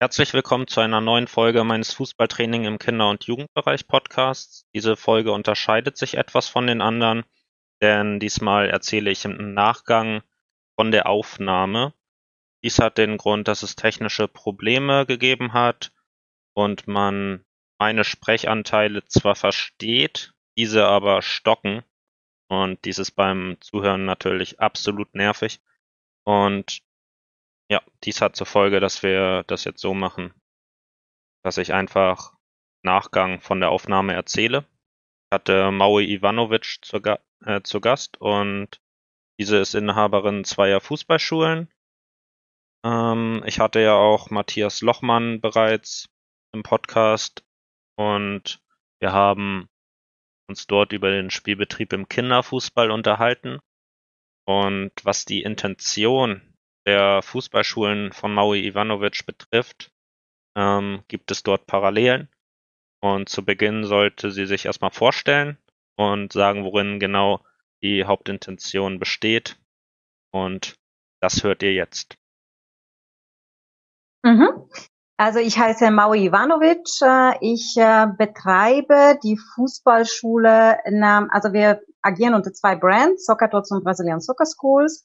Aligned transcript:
Herzlich 0.00 0.32
willkommen 0.32 0.68
zu 0.68 0.78
einer 0.78 1.00
neuen 1.00 1.26
Folge 1.26 1.64
meines 1.64 1.92
Fußballtraining 1.92 2.66
im 2.66 2.78
Kinder- 2.78 3.10
und 3.10 3.24
Jugendbereich 3.24 3.88
Podcasts. 3.88 4.64
Diese 4.72 4.94
Folge 4.94 5.32
unterscheidet 5.32 5.96
sich 5.96 6.16
etwas 6.16 6.48
von 6.48 6.68
den 6.68 6.80
anderen, 6.80 7.24
denn 7.82 8.20
diesmal 8.20 8.70
erzähle 8.70 9.10
ich 9.10 9.24
im 9.24 9.54
Nachgang 9.54 10.22
von 10.76 10.92
der 10.92 11.08
Aufnahme. 11.08 11.94
Dies 12.62 12.78
hat 12.78 12.96
den 12.96 13.16
Grund, 13.16 13.48
dass 13.48 13.64
es 13.64 13.74
technische 13.74 14.28
Probleme 14.28 15.04
gegeben 15.04 15.52
hat 15.52 15.90
und 16.54 16.86
man 16.86 17.44
meine 17.80 18.04
Sprechanteile 18.04 19.04
zwar 19.06 19.34
versteht, 19.34 20.32
diese 20.56 20.86
aber 20.86 21.22
stocken. 21.22 21.82
Und 22.46 22.84
dies 22.84 23.00
ist 23.00 23.16
beim 23.16 23.56
Zuhören 23.58 24.04
natürlich 24.04 24.60
absolut 24.60 25.12
nervig. 25.16 25.60
Und 26.22 26.82
ja, 27.70 27.82
dies 28.04 28.20
hat 28.20 28.36
zur 28.36 28.46
Folge, 28.46 28.80
dass 28.80 29.02
wir 29.02 29.44
das 29.46 29.64
jetzt 29.64 29.80
so 29.80 29.94
machen, 29.94 30.32
dass 31.44 31.58
ich 31.58 31.72
einfach 31.72 32.34
Nachgang 32.82 33.40
von 33.40 33.60
der 33.60 33.70
Aufnahme 33.70 34.14
erzähle. 34.14 34.66
Ich 35.30 35.34
hatte 35.34 35.70
Maui 35.70 36.04
Ivanovic 36.04 36.78
zu, 36.82 36.96
äh, 37.44 37.62
zu 37.62 37.80
Gast 37.80 38.20
und 38.20 38.80
diese 39.38 39.58
ist 39.58 39.74
Inhaberin 39.74 40.44
zweier 40.44 40.80
Fußballschulen. 40.80 41.70
Ähm, 42.84 43.42
ich 43.46 43.60
hatte 43.60 43.80
ja 43.80 43.94
auch 43.94 44.30
Matthias 44.30 44.80
Lochmann 44.80 45.40
bereits 45.40 46.08
im 46.52 46.62
Podcast 46.62 47.44
und 47.96 48.62
wir 49.00 49.12
haben 49.12 49.68
uns 50.48 50.66
dort 50.66 50.92
über 50.92 51.10
den 51.10 51.30
Spielbetrieb 51.30 51.92
im 51.92 52.08
Kinderfußball 52.08 52.90
unterhalten 52.90 53.60
und 54.46 54.92
was 55.02 55.26
die 55.26 55.42
Intention 55.42 56.47
der 56.88 57.20
Fußballschulen 57.20 58.12
von 58.12 58.32
Maui 58.32 58.66
Ivanovic 58.66 59.26
betrifft, 59.26 59.92
ähm, 60.56 61.04
gibt 61.06 61.30
es 61.30 61.42
dort 61.42 61.66
Parallelen. 61.66 62.30
Und 63.02 63.28
zu 63.28 63.44
Beginn 63.44 63.84
sollte 63.84 64.30
sie 64.30 64.46
sich 64.46 64.64
erstmal 64.64 64.90
vorstellen 64.90 65.58
und 65.96 66.32
sagen, 66.32 66.64
worin 66.64 66.98
genau 66.98 67.44
die 67.82 68.06
Hauptintention 68.06 68.98
besteht. 68.98 69.60
Und 70.32 70.76
das 71.20 71.44
hört 71.44 71.62
ihr 71.62 71.74
jetzt. 71.74 72.16
Mhm. 74.24 74.48
Also 75.18 75.40
ich 75.40 75.58
heiße 75.58 75.90
Maui 75.90 76.24
Ivanovic. 76.24 76.88
Äh, 77.02 77.36
ich 77.42 77.76
äh, 77.76 78.06
betreibe 78.16 79.18
die 79.22 79.36
Fußballschule, 79.54 80.78
also 81.30 81.52
wir 81.52 81.82
agieren 82.00 82.32
unter 82.32 82.52
zwei 82.54 82.76
Brands, 82.76 83.26
Soccer 83.26 83.50
Tots 83.50 83.72
und 83.72 83.84
Brazilian 83.84 84.20
Soccer 84.20 84.46
Schools. 84.46 85.04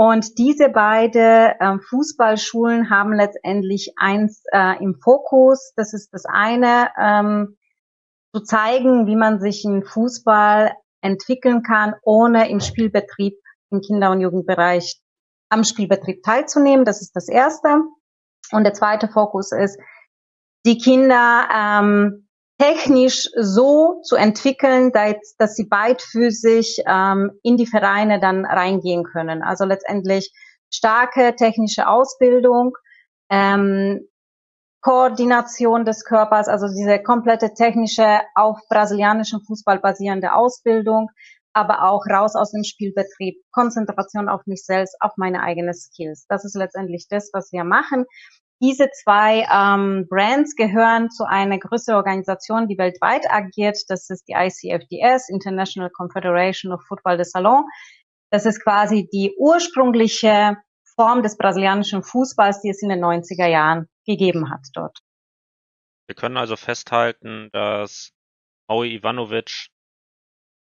Und 0.00 0.38
diese 0.38 0.70
beiden 0.70 1.52
äh, 1.60 1.78
Fußballschulen 1.90 2.88
haben 2.88 3.12
letztendlich 3.12 3.92
eins 3.98 4.42
äh, 4.50 4.82
im 4.82 4.94
Fokus. 4.94 5.74
Das 5.76 5.92
ist 5.92 6.14
das 6.14 6.24
eine, 6.24 6.88
ähm, 6.98 7.58
zu 8.34 8.42
zeigen, 8.42 9.06
wie 9.06 9.16
man 9.16 9.40
sich 9.40 9.62
im 9.66 9.82
Fußball 9.82 10.72
entwickeln 11.02 11.62
kann, 11.62 11.96
ohne 12.02 12.48
im 12.48 12.60
Spielbetrieb 12.60 13.34
im 13.70 13.82
Kinder- 13.82 14.10
und 14.10 14.22
Jugendbereich 14.22 15.02
am 15.50 15.64
Spielbetrieb 15.64 16.22
teilzunehmen. 16.22 16.86
Das 16.86 17.02
ist 17.02 17.14
das 17.14 17.28
erste. 17.28 17.82
Und 18.52 18.64
der 18.64 18.72
zweite 18.72 19.06
Fokus 19.06 19.52
ist, 19.52 19.78
die 20.64 20.78
Kinder 20.78 21.46
ähm, 21.54 22.26
technisch 22.60 23.28
so 23.36 24.02
zu 24.02 24.16
entwickeln, 24.16 24.92
dass, 24.92 25.34
dass 25.38 25.56
sie 25.56 25.64
beidfüßig 25.64 26.82
ähm, 26.86 27.32
in 27.42 27.56
die 27.56 27.66
Vereine 27.66 28.20
dann 28.20 28.44
reingehen 28.44 29.04
können. 29.04 29.42
Also 29.42 29.64
letztendlich 29.64 30.30
starke 30.70 31.34
technische 31.36 31.88
Ausbildung, 31.88 32.76
ähm, 33.30 34.06
Koordination 34.82 35.84
des 35.84 36.04
Körpers, 36.04 36.48
also 36.48 36.66
diese 36.68 37.02
komplette 37.02 37.54
technische, 37.54 38.20
auf 38.34 38.58
brasilianischen 38.68 39.40
Fußball 39.46 39.78
basierende 39.78 40.34
Ausbildung, 40.34 41.08
aber 41.52 41.84
auch 41.84 42.04
raus 42.06 42.34
aus 42.36 42.52
dem 42.52 42.64
Spielbetrieb, 42.64 43.36
Konzentration 43.52 44.28
auf 44.28 44.42
mich 44.46 44.64
selbst, 44.64 44.96
auf 45.00 45.12
meine 45.16 45.42
eigenen 45.42 45.74
Skills. 45.74 46.26
Das 46.28 46.44
ist 46.44 46.56
letztendlich 46.56 47.08
das, 47.08 47.30
was 47.32 47.52
wir 47.52 47.64
machen. 47.64 48.04
Diese 48.62 48.90
zwei 48.90 49.46
ähm, 49.50 50.06
Brands 50.08 50.54
gehören 50.54 51.10
zu 51.10 51.24
einer 51.24 51.58
größeren 51.58 51.96
Organisation, 51.96 52.68
die 52.68 52.76
weltweit 52.76 53.24
agiert. 53.30 53.78
Das 53.88 54.10
ist 54.10 54.28
die 54.28 54.34
ICFDS, 54.34 55.30
International 55.30 55.90
Confederation 55.90 56.72
of 56.72 56.82
Football 56.86 57.16
de 57.16 57.24
Salon. 57.24 57.64
Das 58.30 58.44
ist 58.44 58.62
quasi 58.62 59.08
die 59.10 59.34
ursprüngliche 59.38 60.56
Form 60.94 61.22
des 61.22 61.38
brasilianischen 61.38 62.02
Fußballs, 62.02 62.60
die 62.60 62.68
es 62.68 62.82
in 62.82 62.90
den 62.90 63.02
90er 63.02 63.46
Jahren 63.46 63.88
gegeben 64.04 64.50
hat 64.50 64.66
dort. 64.74 64.98
Wir 66.06 66.14
können 66.14 66.36
also 66.36 66.56
festhalten, 66.56 67.48
dass 67.52 68.12
Maui 68.68 68.94
Ivanovic 68.94 69.68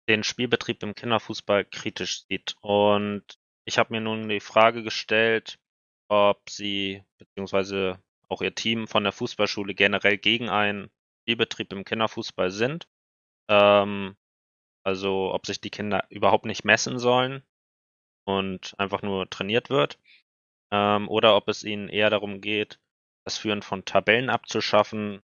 den 0.09 0.23
Spielbetrieb 0.23 0.83
im 0.83 0.95
Kinderfußball 0.95 1.65
kritisch 1.65 2.25
sieht. 2.27 2.55
Und 2.61 3.25
ich 3.65 3.79
habe 3.79 3.93
mir 3.93 4.01
nun 4.01 4.29
die 4.29 4.41
Frage 4.41 4.83
gestellt, 4.83 5.59
ob 6.11 6.51
sie 6.51 7.05
beziehungsweise 7.19 8.01
auch 8.29 8.43
ihr 8.43 8.55
Team 8.55 8.89
von 8.89 9.05
der 9.05 9.13
Fußballschule 9.13 9.75
generell 9.75 10.19
gegen 10.19 10.49
einen 10.49 10.91
Spielbetrieb 11.23 11.73
im 11.73 11.85
Kinderfußball 11.85 12.51
sind. 12.51 12.89
Ähm, 13.49 14.17
also 14.85 15.33
ob 15.33 15.47
sich 15.47 15.61
die 15.61 15.71
Kinder 15.71 16.05
überhaupt 16.11 16.47
nicht 16.47 16.65
messen 16.65 16.99
sollen 16.99 17.45
und 18.25 18.75
einfach 18.79 19.03
nur 19.03 19.31
trainiert 19.31 19.71
wird. 19.71 19.99
Ähm, 20.73 21.09
oder 21.09 21.37
ob 21.37 21.49
es 21.49 21.63
ihnen 21.63 21.89
eher 21.89 22.11
darum 22.11 22.41
geht, 22.41 22.81
das 23.25 23.39
Führen 23.39 23.63
von 23.63 23.85
Tabellen 23.85 24.31
abzuschaffen, 24.31 25.23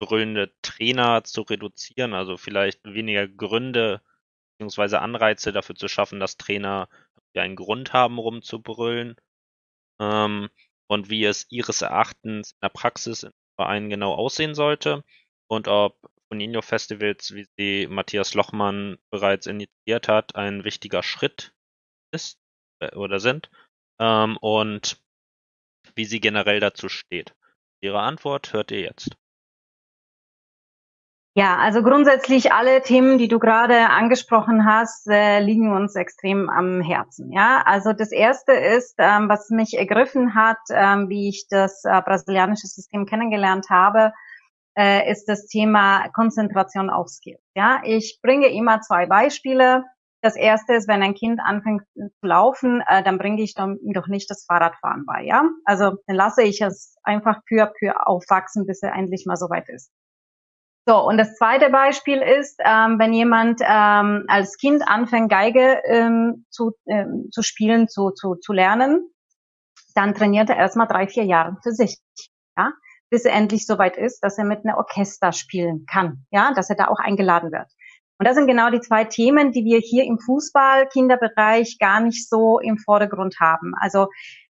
brüllende 0.00 0.52
Trainer 0.62 1.22
zu 1.22 1.42
reduzieren, 1.42 2.14
also 2.14 2.36
vielleicht 2.36 2.84
weniger 2.84 3.28
Gründe 3.28 4.02
beziehungsweise 4.52 5.00
Anreize 5.00 5.52
dafür 5.52 5.76
zu 5.76 5.86
schaffen, 5.86 6.18
dass 6.18 6.36
Trainer 6.36 6.88
einen 7.36 7.56
Grund 7.56 7.92
haben, 7.92 8.18
rumzubrüllen 8.18 9.16
ähm, 10.00 10.48
und 10.88 11.10
wie 11.10 11.24
es 11.24 11.46
ihres 11.50 11.82
Erachtens 11.82 12.52
in 12.52 12.58
der 12.62 12.68
Praxis 12.68 13.22
im 13.22 13.32
Verein 13.56 13.90
genau 13.90 14.14
aussehen 14.14 14.54
sollte 14.54 15.04
und 15.48 15.68
ob 15.68 15.98
Bonino 16.28 16.62
Festivals, 16.62 17.34
wie 17.34 17.46
sie 17.56 17.86
Matthias 17.86 18.34
Lochmann 18.34 18.98
bereits 19.10 19.46
initiiert 19.46 20.08
hat, 20.08 20.34
ein 20.36 20.64
wichtiger 20.64 21.02
Schritt 21.02 21.54
ist 22.12 22.38
äh, 22.80 22.94
oder 22.96 23.20
sind 23.20 23.50
ähm, 24.00 24.36
und 24.38 25.00
wie 25.94 26.04
sie 26.04 26.20
generell 26.20 26.60
dazu 26.60 26.88
steht. 26.88 27.34
Ihre 27.80 28.00
Antwort 28.00 28.52
hört 28.52 28.70
ihr 28.70 28.80
jetzt. 28.80 29.16
Ja, 31.36 31.56
also 31.56 31.82
grundsätzlich 31.82 32.52
alle 32.52 32.80
Themen, 32.82 33.18
die 33.18 33.26
du 33.26 33.40
gerade 33.40 33.90
angesprochen 33.90 34.64
hast, 34.66 35.08
äh, 35.08 35.40
liegen 35.40 35.72
uns 35.72 35.96
extrem 35.96 36.48
am 36.48 36.80
Herzen. 36.80 37.32
Ja, 37.32 37.62
also 37.66 37.92
das 37.92 38.12
erste 38.12 38.52
ist, 38.52 38.94
ähm, 38.98 39.28
was 39.28 39.50
mich 39.50 39.76
ergriffen 39.76 40.36
hat, 40.36 40.58
ähm, 40.70 41.08
wie 41.08 41.28
ich 41.28 41.46
das 41.50 41.82
äh, 41.84 42.00
brasilianische 42.02 42.68
System 42.68 43.04
kennengelernt 43.04 43.66
habe, 43.68 44.12
äh, 44.78 45.10
ist 45.10 45.26
das 45.28 45.48
Thema 45.48 46.08
Konzentration 46.10 46.88
auf 46.88 47.08
Skills. 47.08 47.42
Ja, 47.56 47.80
ich 47.82 48.20
bringe 48.22 48.46
immer 48.48 48.80
zwei 48.80 49.06
Beispiele. 49.06 49.82
Das 50.22 50.36
erste 50.36 50.74
ist, 50.74 50.86
wenn 50.86 51.02
ein 51.02 51.14
Kind 51.14 51.40
anfängt 51.44 51.82
zu 51.94 52.10
laufen, 52.22 52.80
äh, 52.86 53.02
dann 53.02 53.18
bringe 53.18 53.42
ich 53.42 53.54
ihm 53.58 53.92
doch 53.92 54.06
nicht 54.06 54.30
das 54.30 54.44
Fahrradfahren 54.46 55.04
bei. 55.04 55.22
Ja, 55.24 55.42
also 55.64 55.96
dann 56.06 56.14
lasse 56.16 56.44
ich 56.44 56.60
es 56.60 56.94
einfach 57.02 57.40
für 57.48 57.72
für 57.76 58.06
aufwachsen, 58.06 58.66
bis 58.66 58.82
er 58.82 58.94
endlich 58.94 59.24
mal 59.26 59.36
soweit 59.36 59.68
ist. 59.68 59.90
So, 60.86 61.02
und 61.02 61.16
das 61.16 61.36
zweite 61.36 61.70
Beispiel 61.70 62.18
ist, 62.18 62.60
ähm, 62.62 62.98
wenn 62.98 63.14
jemand 63.14 63.60
ähm, 63.62 64.24
als 64.28 64.58
Kind 64.58 64.86
anfängt, 64.86 65.30
Geige 65.30 65.80
ähm, 65.86 66.44
zu, 66.50 66.72
ähm, 66.86 67.28
zu 67.32 67.42
spielen, 67.42 67.88
zu, 67.88 68.10
zu, 68.10 68.34
zu 68.34 68.52
lernen, 68.52 69.10
dann 69.94 70.14
trainiert 70.14 70.50
er 70.50 70.56
erstmal 70.56 70.86
drei, 70.86 71.06
vier 71.06 71.24
Jahre 71.24 71.56
für 71.62 71.72
sich, 71.72 71.98
ja, 72.58 72.72
bis 73.08 73.24
er 73.24 73.32
endlich 73.32 73.64
soweit 73.64 73.96
ist, 73.96 74.20
dass 74.20 74.36
er 74.36 74.44
mit 74.44 74.64
einer 74.64 74.76
Orchester 74.76 75.32
spielen 75.32 75.86
kann, 75.90 76.26
ja, 76.30 76.52
dass 76.52 76.68
er 76.68 76.76
da 76.76 76.88
auch 76.88 76.98
eingeladen 76.98 77.50
wird. 77.50 77.68
Und 78.18 78.28
das 78.28 78.36
sind 78.36 78.46
genau 78.46 78.70
die 78.70 78.80
zwei 78.80 79.04
Themen, 79.04 79.52
die 79.52 79.64
wir 79.64 79.78
hier 79.78 80.04
im 80.04 80.18
Fußball-Kinderbereich 80.18 81.78
gar 81.80 82.00
nicht 82.00 82.28
so 82.28 82.58
im 82.58 82.76
Vordergrund 82.76 83.36
haben. 83.40 83.72
Also 83.80 84.08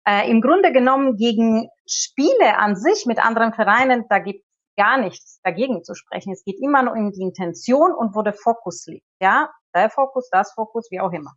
äh, 0.06 0.30
im 0.30 0.40
Grunde 0.40 0.72
genommen 0.72 1.16
gegen 1.16 1.68
Spiele 1.86 2.58
an 2.58 2.76
sich 2.76 3.04
mit 3.06 3.24
anderen 3.24 3.52
Vereinen, 3.52 4.04
da 4.08 4.18
gibt 4.18 4.43
gar 4.76 4.98
nichts 4.98 5.40
dagegen 5.42 5.84
zu 5.84 5.94
sprechen. 5.94 6.32
Es 6.32 6.44
geht 6.44 6.60
immer 6.60 6.82
nur 6.82 6.94
um 6.94 7.12
die 7.12 7.22
Intention 7.22 7.92
und 7.92 8.14
wo 8.14 8.22
der 8.22 8.34
Fokus 8.34 8.86
liegt. 8.86 9.06
Ja, 9.20 9.50
der 9.74 9.90
Fokus, 9.90 10.28
das 10.30 10.52
Fokus, 10.52 10.88
wie 10.90 11.00
auch 11.00 11.12
immer. 11.12 11.32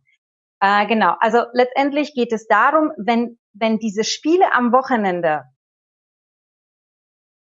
Äh, 0.60 0.86
genau. 0.86 1.14
Also 1.20 1.44
letztendlich 1.52 2.14
geht 2.14 2.32
es 2.32 2.46
darum, 2.46 2.92
wenn 2.96 3.38
wenn 3.60 3.78
diese 3.78 4.04
Spiele 4.04 4.52
am 4.52 4.72
Wochenende, 4.72 5.44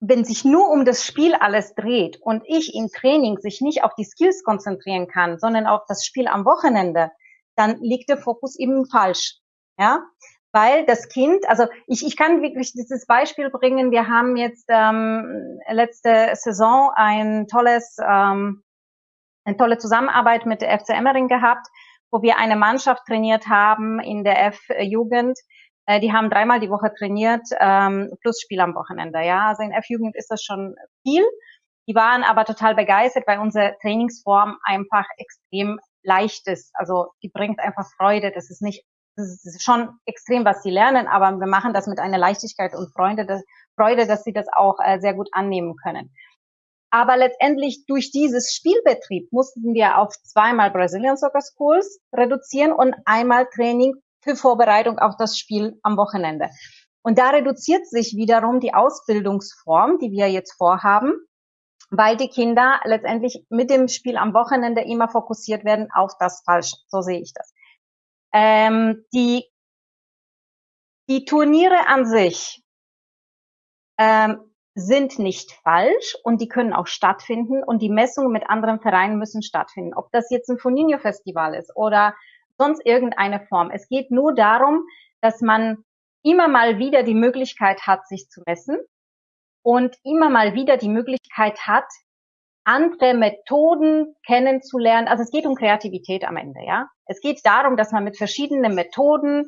wenn 0.00 0.24
sich 0.24 0.44
nur 0.44 0.68
um 0.70 0.84
das 0.84 1.04
Spiel 1.04 1.34
alles 1.34 1.74
dreht 1.74 2.18
und 2.20 2.42
ich 2.46 2.74
im 2.74 2.88
Training 2.88 3.38
sich 3.38 3.60
nicht 3.60 3.82
auf 3.82 3.94
die 3.94 4.04
Skills 4.04 4.44
konzentrieren 4.44 5.08
kann, 5.08 5.38
sondern 5.38 5.66
auf 5.66 5.82
das 5.88 6.04
Spiel 6.04 6.28
am 6.28 6.44
Wochenende, 6.44 7.10
dann 7.56 7.80
liegt 7.80 8.08
der 8.08 8.18
Fokus 8.18 8.58
eben 8.58 8.86
falsch. 8.86 9.38
Ja, 9.78 10.02
weil 10.56 10.86
das 10.86 11.10
Kind, 11.10 11.46
also 11.48 11.66
ich, 11.86 12.02
ich 12.02 12.16
kann 12.16 12.40
wirklich 12.40 12.72
dieses 12.72 13.04
Beispiel 13.06 13.50
bringen. 13.50 13.90
Wir 13.90 14.08
haben 14.08 14.36
jetzt 14.36 14.64
ähm, 14.68 15.60
letzte 15.68 16.30
Saison 16.32 16.90
ein 16.94 17.46
tolles, 17.46 17.98
ähm, 18.02 18.62
eine 19.44 19.58
tolle 19.58 19.76
Zusammenarbeit 19.76 20.46
mit 20.46 20.62
der 20.62 20.80
FC 20.80 20.90
Emmering 20.90 21.28
gehabt, 21.28 21.66
wo 22.10 22.22
wir 22.22 22.38
eine 22.38 22.56
Mannschaft 22.56 23.02
trainiert 23.06 23.48
haben 23.48 24.00
in 24.00 24.24
der 24.24 24.46
F-Jugend. 24.46 25.38
Äh, 25.84 26.00
die 26.00 26.14
haben 26.14 26.30
dreimal 26.30 26.58
die 26.58 26.70
Woche 26.70 26.90
trainiert, 26.96 27.46
ähm, 27.60 28.10
plus 28.22 28.40
Spiel 28.40 28.60
am 28.60 28.74
Wochenende. 28.74 29.20
Ja, 29.20 29.48
also 29.48 29.62
in 29.62 29.72
F-Jugend 29.72 30.16
ist 30.16 30.30
das 30.30 30.42
schon 30.42 30.74
viel. 31.02 31.24
Die 31.86 31.94
waren 31.94 32.24
aber 32.24 32.46
total 32.46 32.74
begeistert, 32.74 33.24
weil 33.26 33.40
unsere 33.40 33.76
Trainingsform 33.82 34.56
einfach 34.64 35.04
extrem 35.18 35.78
leicht 36.02 36.48
ist. 36.48 36.70
Also 36.72 37.08
die 37.22 37.28
bringt 37.28 37.60
einfach 37.60 37.84
Freude. 37.98 38.32
Das 38.34 38.48
ist 38.48 38.62
nicht 38.62 38.86
schon 39.60 39.88
extrem, 40.04 40.44
was 40.44 40.62
sie 40.62 40.70
lernen, 40.70 41.06
aber 41.06 41.38
wir 41.38 41.46
machen 41.46 41.72
das 41.72 41.86
mit 41.86 41.98
einer 41.98 42.18
Leichtigkeit 42.18 42.74
und 42.74 42.92
Freude, 42.92 43.26
dass, 43.26 43.42
Freude, 43.74 44.06
dass 44.06 44.24
sie 44.24 44.32
das 44.32 44.46
auch 44.54 44.78
äh, 44.84 45.00
sehr 45.00 45.14
gut 45.14 45.28
annehmen 45.32 45.76
können. 45.76 46.12
Aber 46.90 47.16
letztendlich 47.16 47.84
durch 47.86 48.10
dieses 48.10 48.54
Spielbetrieb 48.54 49.32
mussten 49.32 49.74
wir 49.74 49.98
auf 49.98 50.14
zweimal 50.22 50.70
Brazilian 50.70 51.16
Soccer 51.16 51.40
Schools 51.42 52.00
reduzieren 52.12 52.72
und 52.72 52.94
einmal 53.04 53.46
Training 53.54 53.94
für 54.20 54.36
Vorbereitung 54.36 54.98
auf 54.98 55.16
das 55.16 55.38
Spiel 55.38 55.78
am 55.82 55.96
Wochenende. 55.96 56.48
Und 57.02 57.18
da 57.18 57.30
reduziert 57.30 57.86
sich 57.86 58.16
wiederum 58.16 58.60
die 58.60 58.74
Ausbildungsform, 58.74 59.98
die 59.98 60.10
wir 60.10 60.28
jetzt 60.28 60.54
vorhaben, 60.54 61.12
weil 61.90 62.16
die 62.16 62.28
Kinder 62.28 62.80
letztendlich 62.84 63.44
mit 63.48 63.70
dem 63.70 63.88
Spiel 63.88 64.16
am 64.16 64.34
Wochenende 64.34 64.82
immer 64.82 65.08
fokussiert 65.08 65.64
werden 65.64 65.88
auf 65.92 66.12
das 66.18 66.42
Falsche. 66.44 66.76
So 66.88 67.02
sehe 67.02 67.20
ich 67.20 67.32
das. 67.32 67.52
Ähm, 68.38 69.06
die, 69.14 69.46
die 71.08 71.24
Turniere 71.24 71.86
an 71.86 72.04
sich 72.04 72.62
ähm, 73.98 74.52
sind 74.74 75.18
nicht 75.18 75.52
falsch 75.64 76.18
und 76.22 76.42
die 76.42 76.48
können 76.48 76.74
auch 76.74 76.86
stattfinden 76.86 77.64
und 77.64 77.80
die 77.80 77.88
Messungen 77.88 78.30
mit 78.30 78.50
anderen 78.50 78.78
Vereinen 78.78 79.16
müssen 79.16 79.42
stattfinden. 79.42 79.94
Ob 79.94 80.12
das 80.12 80.30
jetzt 80.30 80.50
ein 80.50 80.58
Foninho 80.58 80.98
Festival 80.98 81.54
ist 81.54 81.74
oder 81.74 82.14
sonst 82.58 82.84
irgendeine 82.84 83.40
Form. 83.46 83.70
Es 83.70 83.88
geht 83.88 84.10
nur 84.10 84.34
darum, 84.34 84.86
dass 85.22 85.40
man 85.40 85.82
immer 86.22 86.46
mal 86.46 86.78
wieder 86.78 87.04
die 87.04 87.14
Möglichkeit 87.14 87.86
hat, 87.86 88.06
sich 88.06 88.28
zu 88.28 88.42
messen 88.44 88.76
und 89.62 89.96
immer 90.02 90.28
mal 90.28 90.52
wieder 90.52 90.76
die 90.76 90.90
Möglichkeit 90.90 91.66
hat, 91.66 91.86
andere 92.66 93.14
Methoden 93.14 94.14
kennenzulernen. 94.26 95.08
Also 95.08 95.22
es 95.22 95.30
geht 95.30 95.46
um 95.46 95.54
Kreativität 95.54 96.24
am 96.24 96.36
Ende, 96.36 96.60
ja. 96.66 96.88
Es 97.06 97.20
geht 97.20 97.40
darum, 97.44 97.76
dass 97.76 97.92
man 97.92 98.04
mit 98.04 98.16
verschiedenen 98.16 98.74
Methoden 98.74 99.46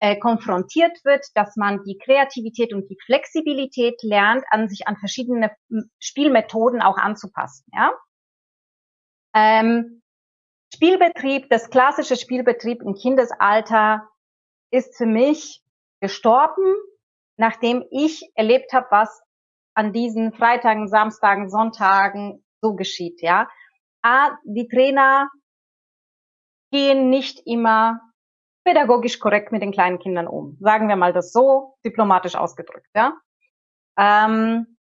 äh, 0.00 0.16
konfrontiert 0.18 1.04
wird, 1.04 1.24
dass 1.34 1.56
man 1.56 1.84
die 1.84 1.98
Kreativität 1.98 2.72
und 2.74 2.88
die 2.90 2.98
Flexibilität 3.06 4.02
lernt, 4.02 4.44
an 4.50 4.68
sich 4.68 4.88
an 4.88 4.96
verschiedene 4.96 5.52
Spielmethoden 6.00 6.82
auch 6.82 6.98
anzupassen, 6.98 7.64
ja. 7.72 7.92
Ähm, 9.34 10.02
Spielbetrieb, 10.74 11.48
das 11.50 11.70
klassische 11.70 12.16
Spielbetrieb 12.16 12.82
im 12.82 12.94
Kindesalter 12.94 14.08
ist 14.70 14.96
für 14.96 15.06
mich 15.06 15.62
gestorben, 16.00 16.74
nachdem 17.36 17.84
ich 17.90 18.30
erlebt 18.34 18.72
habe, 18.72 18.86
was 18.90 19.22
an 19.74 19.92
diesen 19.92 20.32
Freitagen, 20.32 20.88
Samstagen, 20.88 21.48
Sonntagen 21.48 22.44
so 22.60 22.74
geschieht, 22.74 23.22
ja. 23.22 23.48
A, 24.02 24.36
die 24.44 24.68
Trainer 24.68 25.30
gehen 26.70 27.10
nicht 27.10 27.40
immer 27.46 28.00
pädagogisch 28.64 29.18
korrekt 29.18 29.52
mit 29.52 29.62
den 29.62 29.72
kleinen 29.72 29.98
Kindern 29.98 30.26
um. 30.26 30.56
Sagen 30.60 30.88
wir 30.88 30.96
mal 30.96 31.12
das 31.12 31.32
so 31.32 31.78
diplomatisch 31.84 32.34
ausgedrückt, 32.34 32.88
ja. 32.94 33.16
Ähm, 33.98 34.78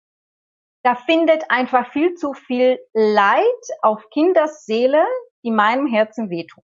da 0.84 0.96
findet 0.96 1.50
einfach 1.50 1.92
viel 1.92 2.14
zu 2.14 2.34
viel 2.34 2.80
Leid 2.94 3.44
auf 3.82 4.10
Kinders 4.12 4.66
Seele, 4.66 5.06
die 5.44 5.52
meinem 5.52 5.88
Herzen 5.88 6.30
wehtut. 6.30 6.64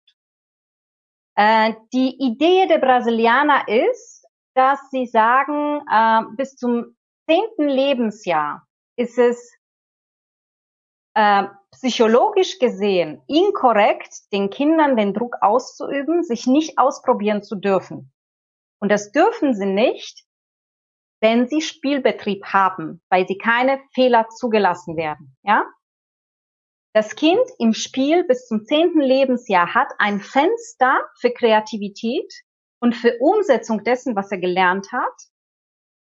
Äh, 1.36 1.74
die 1.94 2.16
Idee 2.20 2.68
der 2.68 2.78
Brasilianer 2.78 3.68
ist, 3.68 4.26
dass 4.54 4.80
sie 4.92 5.08
sagen, 5.08 5.82
äh, 5.92 6.22
bis 6.38 6.56
zum 6.56 6.96
zehnten 7.28 7.68
Lebensjahr 7.68 8.68
ist 8.98 9.18
es 9.18 9.52
äh, 11.16 11.44
psychologisch 11.72 12.60
gesehen 12.60 13.22
inkorrekt, 13.28 14.32
den 14.32 14.50
Kindern 14.50 14.96
den 14.96 15.14
Druck 15.14 15.38
auszuüben, 15.42 16.24
sich 16.24 16.48
nicht 16.48 16.78
ausprobieren 16.78 17.44
zu 17.44 17.56
dürfen. 17.56 18.12
Und 18.80 18.90
das 18.90 19.12
dürfen 19.12 19.54
sie 19.54 19.66
nicht, 19.66 20.24
wenn 21.22 21.48
sie 21.48 21.62
Spielbetrieb 21.62 22.46
haben, 22.46 23.02
weil 23.10 23.28
sie 23.28 23.38
keine 23.38 23.80
Fehler 23.94 24.28
zugelassen 24.30 24.98
werden. 24.98 25.38
Ja? 25.44 25.66
Das 26.94 27.16
Kind 27.16 27.42
im 27.60 27.74
Spiel 27.74 28.24
bis 28.26 28.46
zum 28.46 28.66
zehnten 28.66 29.00
Lebensjahr 29.00 29.74
hat 29.74 29.88
ein 29.98 30.20
Fenster 30.20 31.02
für 31.20 31.32
Kreativität 31.32 32.32
und 32.80 32.94
für 32.94 33.18
Umsetzung 33.20 33.84
dessen, 33.84 34.16
was 34.16 34.32
er 34.32 34.38
gelernt 34.38 34.92
hat. 34.92 35.14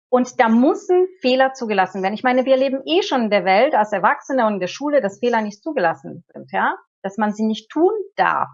Und 0.09 0.41
da 0.41 0.49
müssen 0.49 1.09
Fehler 1.21 1.53
zugelassen 1.53 2.03
werden. 2.03 2.15
Ich 2.15 2.23
meine, 2.23 2.45
wir 2.45 2.57
leben 2.57 2.83
eh 2.87 3.03
schon 3.03 3.25
in 3.25 3.31
der 3.31 3.45
Welt 3.45 3.75
als 3.75 3.93
Erwachsene 3.93 4.47
und 4.47 4.55
in 4.55 4.61
der 4.61 4.69
Schule, 4.69 5.01
dass 5.01 5.19
Fehler 5.19 5.43
nicht 5.43 5.63
zugelassen 5.63 6.25
sind, 6.33 6.53
ja, 6.53 6.77
dass 7.03 7.17
man 7.17 7.33
sie 7.33 7.45
nicht 7.45 7.71
tun 7.71 7.93
darf. 8.15 8.49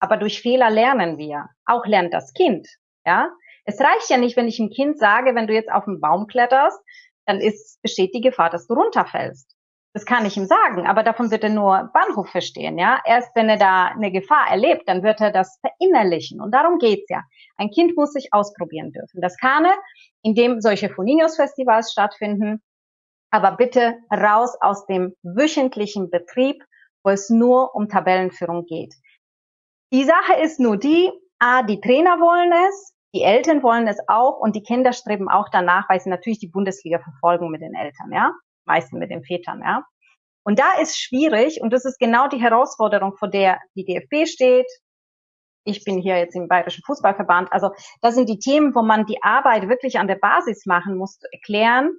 Aber 0.00 0.16
durch 0.16 0.42
Fehler 0.42 0.70
lernen 0.70 1.16
wir. 1.16 1.48
Auch 1.64 1.86
lernt 1.86 2.12
das 2.12 2.32
Kind, 2.34 2.68
ja. 3.06 3.30
Es 3.64 3.80
reicht 3.80 4.10
ja 4.10 4.16
nicht, 4.16 4.36
wenn 4.36 4.48
ich 4.48 4.58
einem 4.58 4.70
Kind 4.70 4.98
sage, 4.98 5.34
wenn 5.34 5.46
du 5.46 5.54
jetzt 5.54 5.70
auf 5.70 5.84
den 5.84 6.00
Baum 6.00 6.26
kletterst, 6.26 6.80
dann 7.26 7.40
ist, 7.40 7.80
besteht 7.80 8.12
die 8.14 8.20
Gefahr, 8.20 8.50
dass 8.50 8.66
du 8.66 8.74
runterfällst. 8.74 9.54
Das 9.94 10.06
kann 10.06 10.24
ich 10.24 10.38
ihm 10.38 10.46
sagen, 10.46 10.86
aber 10.86 11.02
davon 11.02 11.30
wird 11.30 11.44
er 11.44 11.50
nur 11.50 11.90
Bahnhof 11.92 12.30
verstehen, 12.30 12.78
ja. 12.78 13.02
Erst 13.04 13.36
wenn 13.36 13.50
er 13.50 13.58
da 13.58 13.88
eine 13.88 14.10
Gefahr 14.10 14.48
erlebt, 14.50 14.84
dann 14.88 15.02
wird 15.02 15.20
er 15.20 15.30
das 15.30 15.60
verinnerlichen. 15.60 16.40
Und 16.40 16.52
darum 16.52 16.78
geht's 16.78 17.10
ja. 17.10 17.22
Ein 17.58 17.70
Kind 17.70 17.94
muss 17.94 18.12
sich 18.12 18.32
ausprobieren 18.32 18.92
dürfen. 18.92 19.20
Das 19.20 19.36
kann 19.36 19.66
er, 19.66 19.76
indem 20.22 20.62
solche 20.62 20.88
Foninos-Festivals 20.88 21.92
stattfinden. 21.92 22.62
Aber 23.30 23.52
bitte 23.52 23.98
raus 24.10 24.56
aus 24.60 24.86
dem 24.86 25.14
wöchentlichen 25.22 26.10
Betrieb, 26.10 26.64
wo 27.04 27.10
es 27.10 27.28
nur 27.28 27.74
um 27.74 27.88
Tabellenführung 27.88 28.64
geht. 28.64 28.94
Die 29.92 30.04
Sache 30.04 30.40
ist 30.42 30.58
nur 30.58 30.78
die, 30.78 31.10
A, 31.38 31.62
die 31.64 31.80
Trainer 31.80 32.18
wollen 32.18 32.52
es, 32.68 32.94
die 33.14 33.22
Eltern 33.22 33.62
wollen 33.62 33.86
es 33.86 33.98
auch 34.08 34.38
und 34.38 34.56
die 34.56 34.62
Kinder 34.62 34.94
streben 34.94 35.28
auch 35.28 35.50
danach, 35.50 35.90
weil 35.90 36.00
sie 36.00 36.08
natürlich 36.08 36.38
die 36.38 36.48
Bundesliga 36.48 36.98
verfolgen 36.98 37.50
mit 37.50 37.60
den 37.60 37.74
Eltern, 37.74 38.10
ja 38.10 38.32
meistens 38.64 38.98
mit 38.98 39.10
den 39.10 39.24
Vätern, 39.24 39.60
ja. 39.60 39.84
Und 40.44 40.58
da 40.58 40.72
ist 40.80 40.98
schwierig 40.98 41.60
und 41.60 41.72
das 41.72 41.84
ist 41.84 41.98
genau 41.98 42.28
die 42.28 42.40
Herausforderung, 42.40 43.16
vor 43.16 43.28
der 43.28 43.60
die 43.76 43.84
DFB 43.84 44.28
steht. 44.28 44.66
Ich 45.64 45.84
bin 45.84 45.98
hier 45.98 46.18
jetzt 46.18 46.34
im 46.34 46.48
Bayerischen 46.48 46.82
Fußballverband. 46.84 47.52
Also 47.52 47.70
das 48.00 48.16
sind 48.16 48.28
die 48.28 48.40
Themen, 48.40 48.74
wo 48.74 48.82
man 48.82 49.06
die 49.06 49.22
Arbeit 49.22 49.68
wirklich 49.68 50.00
an 50.00 50.08
der 50.08 50.16
Basis 50.16 50.66
machen 50.66 50.96
muss, 50.96 51.18
zu 51.18 51.28
erklären, 51.30 51.90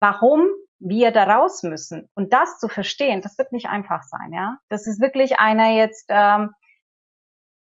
warum 0.00 0.46
wir 0.78 1.10
da 1.10 1.24
raus 1.24 1.62
müssen. 1.64 2.08
Und 2.14 2.32
das 2.32 2.58
zu 2.58 2.68
verstehen, 2.68 3.22
das 3.22 3.38
wird 3.38 3.50
nicht 3.50 3.66
einfach 3.66 4.02
sein, 4.04 4.32
ja. 4.32 4.58
Das 4.68 4.86
ist 4.86 5.00
wirklich 5.00 5.40
eine 5.40 5.76
jetzt 5.76 6.06
ähm, 6.08 6.50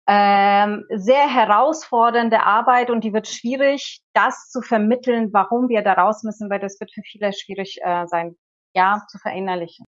ähm, 0.07 0.85
sehr 0.91 1.29
herausfordernde 1.29 2.43
Arbeit 2.43 2.91
und 2.91 3.05
die 3.05 3.13
wird 3.13 3.27
schwierig, 3.27 4.03
das 4.13 4.51
zu 4.51 4.61
vermitteln, 4.61 5.33
warum 5.33 5.69
wir 5.69 5.83
da 5.83 5.95
raus 5.95 6.23
müssen, 6.23 6.51
weil 6.51 6.61
das 6.61 6.79
wird 6.79 6.93
für 6.93 7.03
viele 7.03 7.33
schwierig 7.33 7.79
äh, 7.83 8.07
sein, 8.07 8.37
ja, 8.75 9.03
zu 9.09 9.19
verinnerlichen. 9.19 9.87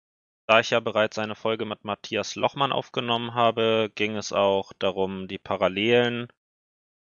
Da 0.49 0.59
ich 0.59 0.71
ja 0.71 0.81
bereits 0.81 1.17
eine 1.19 1.37
Folge 1.37 1.65
mit 1.65 1.85
Matthias 1.85 2.35
Lochmann 2.35 2.73
aufgenommen 2.73 3.35
habe, 3.35 3.93
ging 3.95 4.17
es 4.17 4.33
auch 4.33 4.73
darum, 4.81 5.29
die 5.29 5.39
Parallelen 5.39 6.27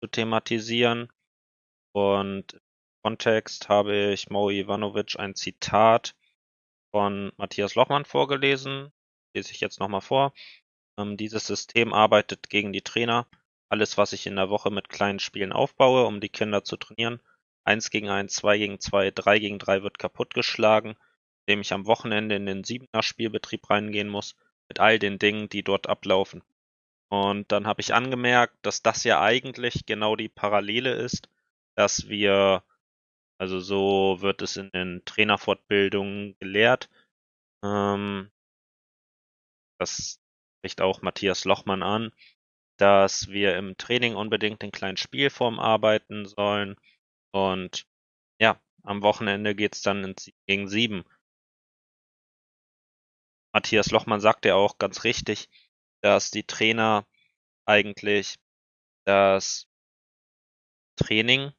zu 0.00 0.08
thematisieren. 0.08 1.08
Und 1.92 2.52
im 2.52 2.60
Kontext 3.02 3.68
habe 3.68 4.12
ich 4.12 4.30
Mo 4.30 4.50
Ivanovic 4.50 5.18
ein 5.18 5.34
Zitat 5.34 6.14
von 6.92 7.32
Matthias 7.38 7.74
Lochmann 7.74 8.04
vorgelesen. 8.04 8.92
Lese 9.34 9.50
ich 9.50 9.60
jetzt 9.60 9.80
nochmal 9.80 10.00
vor. 10.00 10.32
Ähm, 10.98 11.16
dieses 11.16 11.46
System 11.46 11.92
arbeitet 11.92 12.50
gegen 12.50 12.72
die 12.72 12.82
Trainer. 12.82 13.26
Alles, 13.68 13.96
was 13.98 14.12
ich 14.12 14.26
in 14.26 14.36
der 14.36 14.50
Woche 14.50 14.70
mit 14.70 14.88
kleinen 14.88 15.20
Spielen 15.20 15.52
aufbaue, 15.52 16.06
um 16.06 16.20
die 16.20 16.28
Kinder 16.28 16.64
zu 16.64 16.76
trainieren. 16.76 17.20
Eins 17.64 17.90
gegen 17.90 18.08
eins, 18.08 18.34
zwei 18.34 18.58
gegen 18.58 18.80
zwei, 18.80 19.10
drei 19.10 19.38
gegen 19.38 19.58
drei 19.58 19.82
wird 19.82 19.98
kaputtgeschlagen, 19.98 20.96
indem 21.46 21.60
ich 21.60 21.72
am 21.72 21.86
Wochenende 21.86 22.34
in 22.34 22.46
den 22.46 22.64
siebener 22.64 23.02
Spielbetrieb 23.02 23.68
reingehen 23.70 24.08
muss, 24.08 24.34
mit 24.68 24.80
all 24.80 24.98
den 24.98 25.18
Dingen, 25.18 25.48
die 25.48 25.62
dort 25.62 25.88
ablaufen. 25.88 26.42
Und 27.10 27.50
dann 27.52 27.66
habe 27.66 27.80
ich 27.80 27.92
angemerkt, 27.92 28.54
dass 28.62 28.82
das 28.82 29.04
ja 29.04 29.20
eigentlich 29.20 29.84
genau 29.84 30.16
die 30.16 30.28
Parallele 30.28 30.92
ist, 30.94 31.28
dass 31.76 32.08
wir, 32.08 32.62
also 33.38 33.60
so 33.60 34.18
wird 34.20 34.42
es 34.42 34.56
in 34.56 34.70
den 34.70 35.02
Trainerfortbildungen 35.04 36.36
gelehrt, 36.38 36.88
ähm, 37.64 38.30
dass 39.78 40.20
spricht 40.60 40.82
auch 40.82 41.00
Matthias 41.00 41.46
Lochmann 41.46 41.82
an, 41.82 42.12
dass 42.76 43.28
wir 43.28 43.56
im 43.56 43.78
Training 43.78 44.14
unbedingt 44.14 44.62
in 44.62 44.70
kleinen 44.70 44.98
Spielform 44.98 45.58
arbeiten 45.58 46.26
sollen. 46.26 46.76
Und 47.30 47.86
ja, 48.38 48.60
am 48.82 49.00
Wochenende 49.00 49.54
geht's 49.54 49.80
dann 49.80 50.04
in, 50.04 50.14
gegen 50.46 50.68
sieben. 50.68 51.04
Matthias 53.54 53.90
Lochmann 53.90 54.20
sagt 54.20 54.44
ja 54.44 54.54
auch 54.54 54.76
ganz 54.76 55.04
richtig, 55.04 55.48
dass 56.02 56.30
die 56.30 56.44
Trainer 56.44 57.06
eigentlich 57.64 58.38
das 59.06 59.66
Training 60.96 61.52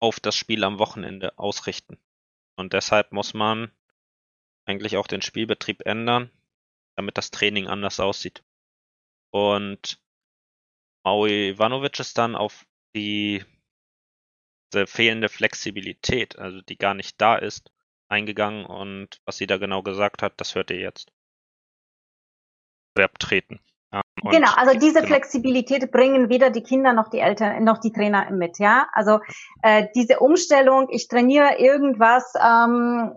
auf 0.00 0.20
das 0.20 0.36
Spiel 0.36 0.64
am 0.64 0.78
Wochenende 0.78 1.38
ausrichten. 1.38 1.98
Und 2.56 2.74
deshalb 2.74 3.12
muss 3.12 3.32
man 3.32 3.72
eigentlich 4.66 4.98
auch 4.98 5.06
den 5.06 5.22
Spielbetrieb 5.22 5.86
ändern, 5.86 6.30
damit 7.00 7.16
das 7.16 7.30
Training 7.30 7.66
anders 7.66 7.98
aussieht. 7.98 8.44
Und 9.32 9.98
Maui 11.02 11.50
Ivanovic 11.50 11.98
ist 11.98 12.18
dann 12.18 12.36
auf 12.36 12.66
die 12.94 13.42
fehlende 14.86 15.30
Flexibilität, 15.30 16.38
also 16.38 16.60
die 16.60 16.76
gar 16.76 16.92
nicht 16.92 17.18
da 17.20 17.36
ist, 17.36 17.72
eingegangen 18.08 18.66
und 18.66 19.20
was 19.24 19.38
sie 19.38 19.46
da 19.46 19.56
genau 19.56 19.82
gesagt 19.82 20.22
hat, 20.22 20.34
das 20.36 20.54
hört 20.54 20.70
ihr 20.70 20.78
jetzt. 20.78 21.10
Verb 22.94 23.18
treten. 23.18 23.60
Ja, 23.92 24.02
genau, 24.30 24.52
also 24.54 24.78
diese 24.78 25.00
genau. 25.00 25.06
Flexibilität 25.06 25.90
bringen 25.90 26.28
weder 26.28 26.50
die 26.50 26.62
Kinder 26.62 26.92
noch 26.92 27.08
die 27.08 27.18
Eltern 27.18 27.64
noch 27.64 27.78
die 27.78 27.92
Trainer 27.92 28.30
mit, 28.30 28.58
ja. 28.58 28.88
Also 28.92 29.20
äh, 29.62 29.88
diese 29.94 30.20
Umstellung, 30.20 30.88
ich 30.90 31.08
trainiere 31.08 31.58
irgendwas 31.58 32.32
ähm, 32.40 33.16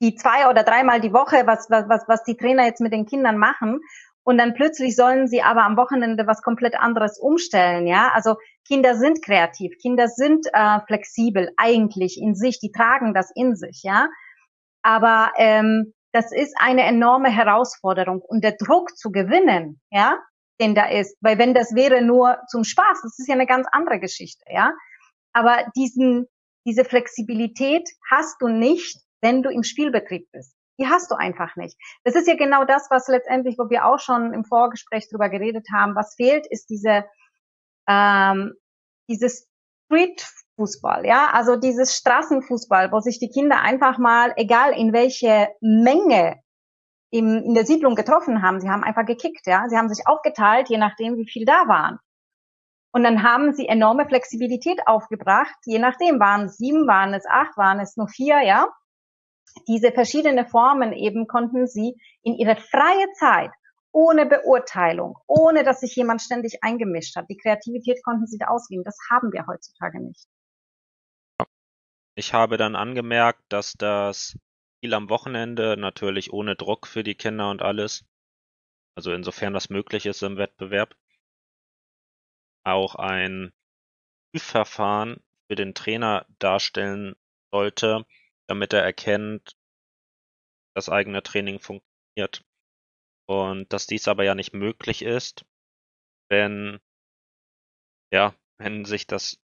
die 0.00 0.14
zwei 0.14 0.48
oder 0.48 0.62
dreimal 0.62 1.00
die 1.00 1.12
Woche, 1.12 1.46
was, 1.46 1.68
was, 1.70 2.04
was 2.06 2.22
die 2.24 2.36
Trainer 2.36 2.64
jetzt 2.66 2.80
mit 2.80 2.92
den 2.92 3.06
Kindern 3.06 3.36
machen 3.36 3.80
und 4.28 4.36
dann 4.36 4.52
plötzlich 4.52 4.94
sollen 4.94 5.26
sie 5.26 5.40
aber 5.40 5.62
am 5.62 5.78
Wochenende 5.78 6.26
was 6.26 6.42
komplett 6.42 6.78
anderes 6.78 7.18
umstellen, 7.18 7.86
ja. 7.86 8.10
Also 8.12 8.36
Kinder 8.66 8.94
sind 8.94 9.24
kreativ, 9.24 9.72
Kinder 9.80 10.06
sind 10.06 10.46
äh, 10.52 10.80
flexibel 10.86 11.50
eigentlich 11.56 12.20
in 12.20 12.34
sich, 12.34 12.60
die 12.60 12.70
tragen 12.70 13.14
das 13.14 13.30
in 13.34 13.56
sich, 13.56 13.80
ja. 13.84 14.10
Aber 14.82 15.32
ähm, 15.38 15.94
das 16.12 16.30
ist 16.30 16.54
eine 16.60 16.82
enorme 16.82 17.30
Herausforderung 17.30 18.20
und 18.20 18.44
der 18.44 18.56
Druck 18.58 18.98
zu 18.98 19.12
gewinnen, 19.12 19.80
ja, 19.90 20.18
den 20.60 20.74
da 20.74 20.90
ist, 20.90 21.16
weil 21.22 21.38
wenn 21.38 21.54
das 21.54 21.74
wäre 21.74 22.02
nur 22.02 22.36
zum 22.48 22.64
Spaß, 22.64 23.00
das 23.02 23.18
ist 23.18 23.28
ja 23.28 23.34
eine 23.34 23.46
ganz 23.46 23.66
andere 23.72 23.98
Geschichte, 23.98 24.44
ja. 24.50 24.74
Aber 25.32 25.64
diesen, 25.74 26.26
diese 26.66 26.84
Flexibilität 26.84 27.88
hast 28.10 28.42
du 28.42 28.48
nicht, 28.48 29.00
wenn 29.20 29.42
du 29.42 29.50
im 29.50 29.62
Spielbetrieb 29.62 30.30
bist. 30.32 30.54
Die 30.80 30.86
hast 30.86 31.10
du 31.10 31.16
einfach 31.16 31.56
nicht. 31.56 31.76
Das 32.04 32.14
ist 32.14 32.28
ja 32.28 32.36
genau 32.36 32.64
das, 32.64 32.86
was 32.90 33.08
letztendlich, 33.08 33.58
wo 33.58 33.68
wir 33.68 33.84
auch 33.84 33.98
schon 33.98 34.32
im 34.32 34.44
Vorgespräch 34.44 35.08
drüber 35.10 35.28
geredet 35.28 35.66
haben, 35.72 35.96
was 35.96 36.14
fehlt, 36.14 36.46
ist 36.48 36.70
diese, 36.70 37.04
ähm, 37.88 38.54
dieses 39.08 39.48
Street-Fußball, 39.86 41.04
ja, 41.04 41.30
also 41.32 41.56
dieses 41.56 41.96
Straßenfußball, 41.96 42.92
wo 42.92 43.00
sich 43.00 43.18
die 43.18 43.30
Kinder 43.30 43.60
einfach 43.60 43.98
mal, 43.98 44.32
egal 44.36 44.72
in 44.72 44.92
welche 44.92 45.48
Menge 45.60 46.40
im, 47.10 47.42
in 47.42 47.54
der 47.54 47.66
Siedlung 47.66 47.94
getroffen 47.94 48.42
haben, 48.42 48.60
sie 48.60 48.68
haben 48.68 48.84
einfach 48.84 49.06
gekickt, 49.06 49.46
ja, 49.46 49.64
sie 49.68 49.76
haben 49.76 49.88
sich 49.88 50.06
aufgeteilt, 50.06 50.68
je 50.68 50.78
nachdem, 50.78 51.16
wie 51.16 51.28
viel 51.28 51.44
da 51.44 51.66
waren. 51.66 51.98
Und 52.92 53.02
dann 53.02 53.22
haben 53.22 53.52
sie 53.52 53.66
enorme 53.66 54.06
Flexibilität 54.06 54.86
aufgebracht, 54.86 55.56
je 55.64 55.78
nachdem, 55.78 56.20
waren 56.20 56.46
es 56.46 56.56
sieben, 56.56 56.86
waren 56.86 57.14
es 57.14 57.24
acht, 57.26 57.56
waren 57.56 57.80
es 57.80 57.96
nur 57.96 58.08
vier, 58.08 58.42
ja 58.42 58.68
diese 59.66 59.92
verschiedenen 59.92 60.46
Formen 60.46 60.92
eben 60.92 61.26
konnten 61.26 61.66
sie 61.66 62.00
in 62.22 62.34
ihrer 62.34 62.56
freie 62.56 63.10
Zeit 63.18 63.50
ohne 63.92 64.26
Beurteilung, 64.26 65.18
ohne 65.26 65.64
dass 65.64 65.80
sich 65.80 65.96
jemand 65.96 66.22
ständig 66.22 66.62
eingemischt 66.62 67.16
hat. 67.16 67.28
Die 67.28 67.36
Kreativität 67.36 68.02
konnten 68.04 68.26
sie 68.26 68.38
da 68.38 68.46
ausleben. 68.46 68.84
Das 68.84 68.98
haben 69.10 69.32
wir 69.32 69.46
heutzutage 69.46 70.00
nicht. 70.00 70.28
Ich 72.14 72.34
habe 72.34 72.56
dann 72.56 72.76
angemerkt, 72.76 73.42
dass 73.48 73.74
das 73.74 74.36
Spiel 74.76 74.94
am 74.94 75.08
Wochenende 75.08 75.76
natürlich 75.76 76.32
ohne 76.32 76.56
Druck 76.56 76.86
für 76.86 77.02
die 77.02 77.14
Kinder 77.14 77.50
und 77.50 77.62
alles, 77.62 78.04
also 78.96 79.12
insofern 79.12 79.52
das 79.52 79.70
möglich 79.70 80.06
ist 80.06 80.22
im 80.22 80.36
Wettbewerb, 80.36 80.94
auch 82.64 82.96
ein 82.96 83.52
Prüfverfahren 84.32 85.22
für 85.48 85.56
den 85.56 85.74
Trainer 85.74 86.26
darstellen 86.38 87.14
sollte, 87.50 88.04
damit 88.48 88.72
er 88.72 88.82
erkennt, 88.82 89.56
das 90.74 90.88
eigene 90.88 91.22
Training 91.22 91.60
funktioniert. 91.60 92.44
Und 93.28 93.72
dass 93.72 93.86
dies 93.86 94.08
aber 94.08 94.24
ja 94.24 94.34
nicht 94.34 94.54
möglich 94.54 95.02
ist, 95.02 95.44
wenn, 96.30 96.80
ja, 98.12 98.34
wenn 98.58 98.84
sich 98.84 99.06
das 99.06 99.38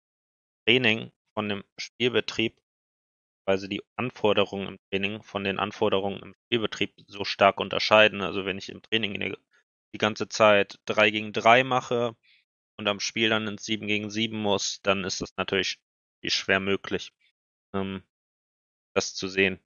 Training 0.66 1.12
von 1.34 1.50
dem 1.50 1.64
Spielbetrieb, 1.78 2.62
also 3.46 3.68
die 3.68 3.84
Anforderungen 3.98 4.68
im 4.68 4.80
Training 4.90 5.22
von 5.22 5.44
den 5.44 5.60
Anforderungen 5.60 6.22
im 6.22 6.36
Spielbetrieb 6.46 6.94
so 7.08 7.26
stark 7.26 7.60
unterscheiden. 7.60 8.22
Also 8.22 8.46
wenn 8.46 8.58
ich 8.58 8.70
im 8.70 8.82
Training 8.82 9.36
die 9.94 9.98
ganze 9.98 10.30
Zeit 10.30 10.80
drei 10.86 11.10
gegen 11.10 11.34
drei 11.34 11.64
mache 11.66 12.16
und 12.78 12.88
am 12.88 13.02
Spiel 13.02 13.30
dann 13.30 13.48
ins 13.48 13.66
sieben 13.66 13.88
gegen 13.88 14.10
sieben 14.10 14.42
muss, 14.42 14.82
dann 14.82 15.04
ist 15.04 15.20
das 15.20 15.36
natürlich 15.36 15.80
schwer 16.26 16.62
möglich. 16.62 17.12
Ähm, 17.74 18.04
das 18.94 19.16
zu 19.16 19.28
sehen. 19.28 19.60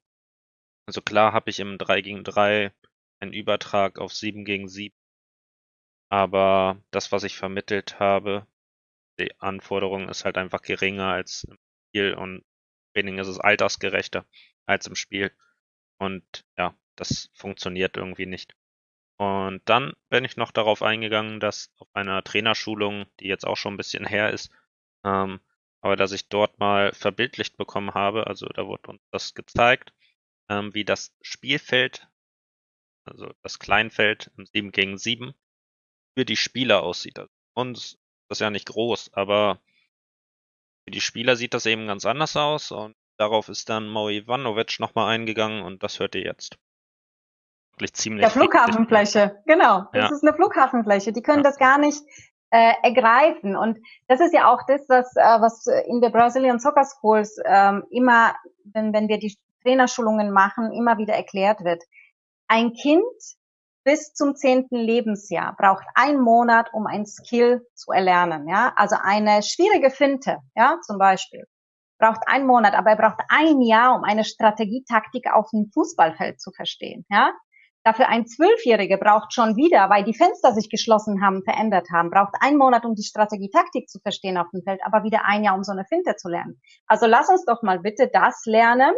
Also 0.88 1.01
klar 1.01 1.34
habe 1.34 1.50
ich 1.50 1.60
im 1.60 1.77
3 1.77 2.01
gegen 2.01 2.24
3 2.24 2.74
einen 3.19 3.34
Übertrag 3.34 4.00
auf 4.00 4.13
7 4.13 4.46
gegen 4.46 4.67
7. 4.67 4.96
Aber 6.10 6.81
das, 6.91 7.12
was 7.12 7.24
ich 7.24 7.36
vermittelt 7.38 8.00
habe, 8.00 8.48
die 9.19 9.38
Anforderung 9.39 10.10
ist 10.10 10.25
halt 10.25 10.38
einfach 10.38 10.62
geringer 10.62 11.12
als 11.12 11.43
im 11.43 11.57
Spiel 11.89 12.13
und 12.13 12.46
Training 12.93 13.19
ist 13.19 13.27
es 13.27 13.39
altersgerechter 13.39 14.25
als 14.65 14.88
im 14.88 14.96
Spiel. 14.96 15.31
Und 16.00 16.46
ja, 16.57 16.75
das 16.96 17.29
funktioniert 17.34 17.98
irgendwie 17.98 18.25
nicht. 18.25 18.55
Und 19.17 19.62
dann 19.65 19.93
bin 20.10 20.25
ich 20.25 20.38
noch 20.38 20.51
darauf 20.51 20.84
eingegangen, 20.84 21.39
dass 21.39 21.72
auf 21.77 21.88
einer 21.93 22.24
Trainerschulung, 22.24 23.05
die 23.19 23.27
jetzt 23.27 23.46
auch 23.46 23.57
schon 23.57 23.74
ein 23.74 23.77
bisschen 23.77 24.05
her 24.05 24.31
ist, 24.31 24.51
ähm, 25.03 25.39
aber 25.88 25.96
dass 25.96 26.12
ich 26.12 26.27
dort 26.27 26.60
mal 26.60 26.91
verbildlicht 26.91 27.56
bekommen 27.56 27.94
habe, 27.94 28.27
also 28.27 28.46
da 28.48 28.67
wurde 28.67 28.91
uns 28.91 29.01
das 29.12 29.34
gezeigt, 29.34 29.94
ähm, 30.50 30.74
wie 30.74 30.84
das 30.84 31.15
Spielfeld, 31.22 32.10
also 33.06 33.32
das 33.41 33.58
Kleinfeld 33.58 34.29
im 34.38 34.46
7 34.46 34.72
gegen 34.72 34.98
7 34.98 35.34
für 36.13 36.25
die 36.25 36.36
Spieler 36.36 36.84
aussieht. 36.84 37.20
Also 37.20 37.32
uns 37.53 37.98
das 38.27 38.39
ist 38.39 38.41
ja 38.41 38.50
nicht 38.50 38.67
groß, 38.67 39.13
aber 39.13 39.62
für 40.84 40.91
die 40.91 41.00
Spieler 41.00 41.38
sieht 41.38 41.53
das 41.53 41.65
eben 41.65 41.88
ganz 41.88 42.06
anders 42.06 42.36
aus 42.36 42.74
und 42.74 42.98
darauf 43.17 43.48
ist 43.48 43.70
dann 43.70 43.88
Mo 43.88 44.10
Ivanovic 44.10 44.82
nochmal 44.82 45.13
eingegangen 45.13 45.63
und 45.63 45.84
das 45.84 46.01
hört 46.01 46.15
ihr 46.15 46.24
jetzt. 46.24 46.58
Wirklich 47.72 47.94
ziemlich. 47.94 48.24
Der 48.24 48.32
Flughafenfläche, 48.32 49.41
genau. 49.46 49.88
Das 49.94 50.10
ja. 50.10 50.15
ist 50.15 50.24
eine 50.24 50.36
Flughafenfläche. 50.36 51.13
Die 51.13 51.22
können 51.22 51.44
ja. 51.44 51.50
das 51.50 51.58
gar 51.58 51.77
nicht 51.77 52.01
äh, 52.50 52.74
ergreifen. 52.84 53.56
Und 53.56 53.80
das 54.08 54.20
ist 54.20 54.34
ja 54.34 54.51
auch 54.51 54.62
das, 54.68 54.88
was, 54.88 55.16
äh, 55.16 55.42
was 55.42 55.68
in 55.88 56.01
der 56.01 56.10
Brazilian 56.10 56.60
Soccer 56.60 56.86
Schools 56.86 57.38
ähm, 57.46 57.84
immer, 57.89 58.36
wenn, 58.66 58.94
wenn 58.94 59.08
wir 59.08 59.20
die 59.20 59.36
Trainerschulungen 59.63 60.32
machen, 60.32 60.72
immer 60.72 60.98
wieder 60.98 61.13
erklärt 61.13 61.63
wird. 61.63 61.84
Ein 62.48 62.74
Kind 62.74 63.04
bis 63.84 64.13
zum 64.13 64.36
zehnten 64.36 64.75
Lebensjahr 64.75 65.56
braucht 65.58 65.86
ein 65.96 66.20
Monat, 66.20 66.74
um 66.74 66.88
ein 66.88 67.06
Skill 67.06 67.66
zu 67.74 67.92
erlernen. 67.92 68.48
Ja, 68.48 68.74
also 68.75 68.98
eine 69.01 69.42
schwierige 69.44 69.92
Finte, 69.92 70.39
ja, 70.56 70.77
zum 70.86 70.98
Beispiel, 70.98 71.46
braucht 71.98 72.22
ein 72.27 72.46
Monat, 72.46 72.74
aber 72.75 72.92
er 72.92 72.98
braucht 72.98 73.22
ein 73.30 73.62
Jahr, 73.62 73.96
um 73.96 74.04
eine 74.04 74.24
Strategietaktik 74.24 75.32
auf 75.34 75.50
dem 75.51 75.72
Fußballfeld 75.74 76.39
zu 76.39 76.51
verstehen. 76.51 77.06
Ja, 77.10 77.32
Dafür 77.88 78.10
ein 78.10 78.27
Zwölfjähriger 78.27 78.98
braucht 78.98 79.32
schon 79.32 79.56
wieder, 79.56 79.89
weil 79.89 80.03
die 80.03 80.13
Fenster 80.13 80.51
sich 80.51 80.70
geschlossen 80.70 81.24
haben, 81.24 81.41
verändert 81.41 81.88
haben, 81.89 82.10
braucht 82.10 82.34
einen 82.41 82.58
Monat, 82.58 82.84
um 82.84 82.96
die 82.96 83.03
Strategietaktik 83.03 83.88
zu 83.88 84.00
verstehen 84.00 84.38
auf 84.38 84.48
dem 84.51 84.62
Feld, 84.62 84.82
aber 84.84 85.06
wieder 85.06 85.24
ein 85.24 85.46
Jahr, 85.46 85.56
um 85.56 85.63
so 85.63 85.72
eine 85.72 85.86
Finte 85.86 86.17
zu 86.17 86.27
lernen. 86.27 86.60
Also 86.86 87.06
lass 87.06 87.29
uns 87.29 87.46
doch 87.46 87.63
mal 87.63 87.79
bitte 87.79 88.10
das 88.12 88.41
lernen, 88.44 88.94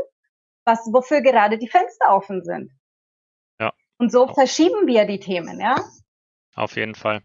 was, 0.65 0.79
wofür 0.91 1.22
gerade 1.22 1.60
die 1.60 1.67
Fenster 1.67 2.15
offen 2.15 2.43
sind. 2.43 2.72
Ja. 3.60 3.74
Und 4.00 4.12
so 4.12 4.25
verschieben 4.27 4.88
wir 4.88 5.05
die 5.05 5.19
Themen, 5.19 5.60
ja? 5.60 5.75
Auf 6.55 6.75
jeden 6.75 6.96
Fall. 6.96 7.22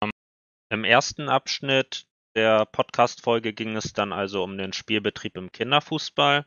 Um, 0.00 0.12
Im 0.68 0.84
ersten 0.84 1.28
Abschnitt 1.28 2.06
der 2.36 2.66
Podcast-Folge 2.66 3.52
ging 3.52 3.74
es 3.74 3.92
dann 3.92 4.12
also 4.12 4.44
um 4.44 4.56
den 4.56 4.72
Spielbetrieb 4.72 5.36
im 5.36 5.50
Kinderfußball. 5.50 6.46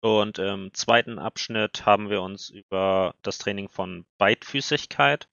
Und 0.00 0.38
im 0.38 0.72
zweiten 0.74 1.18
Abschnitt 1.18 1.86
haben 1.86 2.10
wir 2.10 2.22
uns 2.22 2.50
über 2.50 3.14
das 3.22 3.38
Training 3.38 3.68
von 3.68 4.06
Beidfüßigkeit 4.18 5.28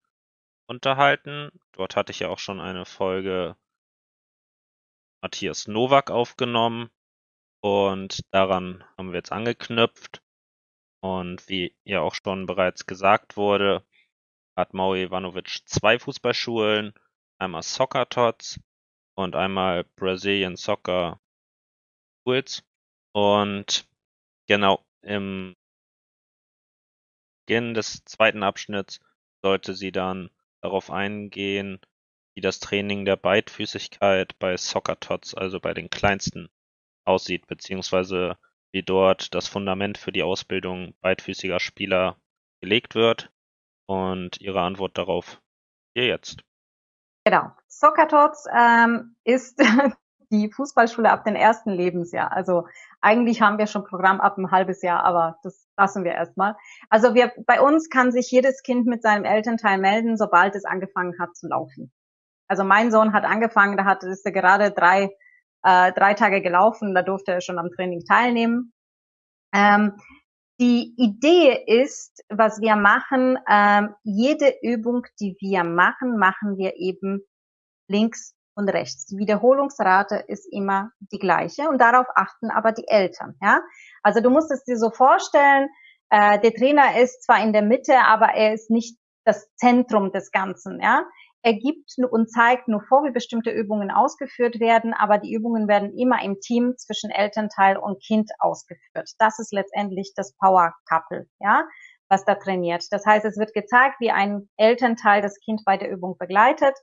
unterhalten. 0.67 1.51
Dort 1.73 1.95
hatte 1.95 2.11
ich 2.11 2.19
ja 2.19 2.29
auch 2.29 2.39
schon 2.39 2.59
eine 2.59 2.85
Folge 2.85 3.55
Matthias 5.21 5.67
Nowak 5.67 6.11
aufgenommen 6.11 6.89
und 7.61 8.21
daran 8.31 8.83
haben 8.97 9.11
wir 9.11 9.19
jetzt 9.19 9.31
angeknüpft. 9.31 10.21
Und 11.01 11.47
wie 11.49 11.75
ja 11.83 12.01
auch 12.01 12.15
schon 12.15 12.45
bereits 12.45 12.85
gesagt 12.85 13.37
wurde, 13.37 13.85
hat 14.55 14.73
Maui 14.73 15.03
Ivanovic 15.03 15.61
zwei 15.65 15.99
Fußballschulen, 15.99 16.93
einmal 17.39 17.63
Soccer 17.63 18.07
Tots 18.07 18.59
und 19.15 19.35
einmal 19.35 19.83
Brazilian 19.95 20.55
Soccer 20.55 21.19
Schools. 22.21 22.63
Und 23.13 23.87
genau 24.47 24.83
im 25.01 25.55
Beginn 27.45 27.73
des 27.73 28.03
zweiten 28.05 28.43
Abschnitts 28.43 28.99
sollte 29.41 29.73
sie 29.73 29.91
dann 29.91 30.29
darauf 30.61 30.89
eingehen, 30.89 31.81
wie 32.35 32.41
das 32.41 32.59
Training 32.59 33.05
der 33.05 33.17
Beidfüßigkeit 33.17 34.37
bei 34.39 34.55
Soccer 34.57 34.99
Tots, 34.99 35.35
also 35.35 35.59
bei 35.59 35.73
den 35.73 35.89
kleinsten, 35.89 36.49
aussieht, 37.05 37.47
beziehungsweise 37.47 38.37
wie 38.71 38.83
dort 38.83 39.35
das 39.35 39.47
Fundament 39.47 39.97
für 39.97 40.11
die 40.11 40.23
Ausbildung 40.23 40.95
beidfüßiger 41.01 41.59
Spieler 41.59 42.17
gelegt 42.61 42.95
wird. 42.95 43.29
Und 43.85 44.39
Ihre 44.39 44.61
Antwort 44.61 44.97
darauf 44.97 45.41
hier 45.93 46.07
jetzt. 46.07 46.41
Genau. 47.25 47.51
Soccer 47.67 48.07
Tots 48.07 48.45
ähm, 48.57 49.15
ist 49.25 49.59
die 50.33 50.51
Fußballschule 50.51 51.11
ab 51.11 51.23
dem 51.23 51.35
ersten 51.35 51.69
Lebensjahr. 51.69 52.31
Also 52.31 52.67
eigentlich 53.01 53.41
haben 53.41 53.59
wir 53.59 53.67
schon 53.67 53.85
Programm 53.85 54.19
ab 54.19 54.37
ein 54.37 54.49
halbes 54.49 54.81
Jahr, 54.81 55.03
aber 55.03 55.37
das 55.43 55.67
lassen 55.77 56.03
wir 56.03 56.13
erstmal. 56.13 56.55
Also 56.89 57.13
wir, 57.13 57.31
bei 57.45 57.61
uns 57.61 57.89
kann 57.89 58.11
sich 58.11 58.31
jedes 58.31 58.63
Kind 58.63 58.87
mit 58.87 59.03
seinem 59.03 59.25
Elternteil 59.25 59.77
melden, 59.77 60.17
sobald 60.17 60.55
es 60.55 60.65
angefangen 60.65 61.13
hat 61.19 61.35
zu 61.35 61.47
laufen. 61.47 61.93
Also 62.47 62.63
mein 62.63 62.91
Sohn 62.91 63.13
hat 63.13 63.25
angefangen, 63.25 63.77
da 63.77 63.85
hat 63.85 64.03
ist 64.03 64.25
er 64.25 64.31
gerade 64.31 64.71
drei, 64.71 65.15
äh, 65.63 65.93
drei 65.93 66.15
Tage 66.15 66.41
gelaufen, 66.41 66.95
da 66.95 67.03
durfte 67.03 67.31
er 67.31 67.41
schon 67.41 67.59
am 67.59 67.69
Training 67.69 68.03
teilnehmen. 68.05 68.73
Ähm, 69.53 69.93
die 70.59 70.93
Idee 70.97 71.63
ist, 71.67 72.23
was 72.29 72.59
wir 72.59 72.75
machen, 72.75 73.37
ähm, 73.49 73.93
jede 74.03 74.53
Übung, 74.61 75.05
die 75.19 75.35
wir 75.39 75.63
machen, 75.63 76.17
machen 76.17 76.57
wir 76.57 76.75
eben 76.77 77.21
links 77.87 78.32
und 78.55 78.69
rechts. 78.69 79.05
Die 79.07 79.17
Wiederholungsrate 79.17 80.23
ist 80.27 80.45
immer 80.51 80.91
die 80.99 81.19
gleiche 81.19 81.69
und 81.69 81.79
darauf 81.79 82.07
achten 82.15 82.49
aber 82.51 82.71
die 82.71 82.87
Eltern. 82.87 83.35
Ja? 83.41 83.61
Also 84.01 84.21
du 84.21 84.29
musst 84.29 84.51
es 84.51 84.63
dir 84.63 84.77
so 84.77 84.89
vorstellen, 84.89 85.69
äh, 86.09 86.39
der 86.39 86.53
Trainer 86.53 86.99
ist 86.99 87.23
zwar 87.23 87.41
in 87.41 87.53
der 87.53 87.63
Mitte, 87.63 87.97
aber 88.05 88.33
er 88.33 88.53
ist 88.53 88.69
nicht 88.69 88.97
das 89.25 89.47
Zentrum 89.55 90.11
des 90.11 90.31
Ganzen. 90.31 90.79
Ja? 90.81 91.05
Er 91.45 91.55
gibt 91.55 91.91
und 92.09 92.31
zeigt 92.31 92.69
nur 92.69 92.81
vor, 92.81 93.03
wie 93.03 93.11
bestimmte 93.11 93.51
Übungen 93.51 93.91
ausgeführt 93.91 94.61
werden, 94.61 94.93
aber 94.93 95.17
die 95.17 95.33
Übungen 95.33 95.67
werden 95.67 95.91
immer 95.97 96.23
im 96.23 96.39
Team 96.39 96.75
zwischen 96.77 97.09
Elternteil 97.09 97.77
und 97.77 98.01
Kind 98.01 98.31
ausgeführt. 98.39 99.09
Das 99.19 99.39
ist 99.39 99.51
letztendlich 99.51 100.13
das 100.15 100.33
Power 100.37 100.73
Couple, 100.87 101.27
ja, 101.39 101.67
was 102.07 102.23
da 102.23 102.35
trainiert. 102.35 102.85
Das 102.91 103.05
heißt, 103.05 103.25
es 103.25 103.37
wird 103.37 103.53
gezeigt, 103.53 103.99
wie 103.99 104.11
ein 104.11 104.47
Elternteil 104.55 105.21
das 105.21 105.37
Kind 105.41 105.63
bei 105.65 105.75
der 105.75 105.91
Übung 105.91 106.17
begleitet 106.17 106.77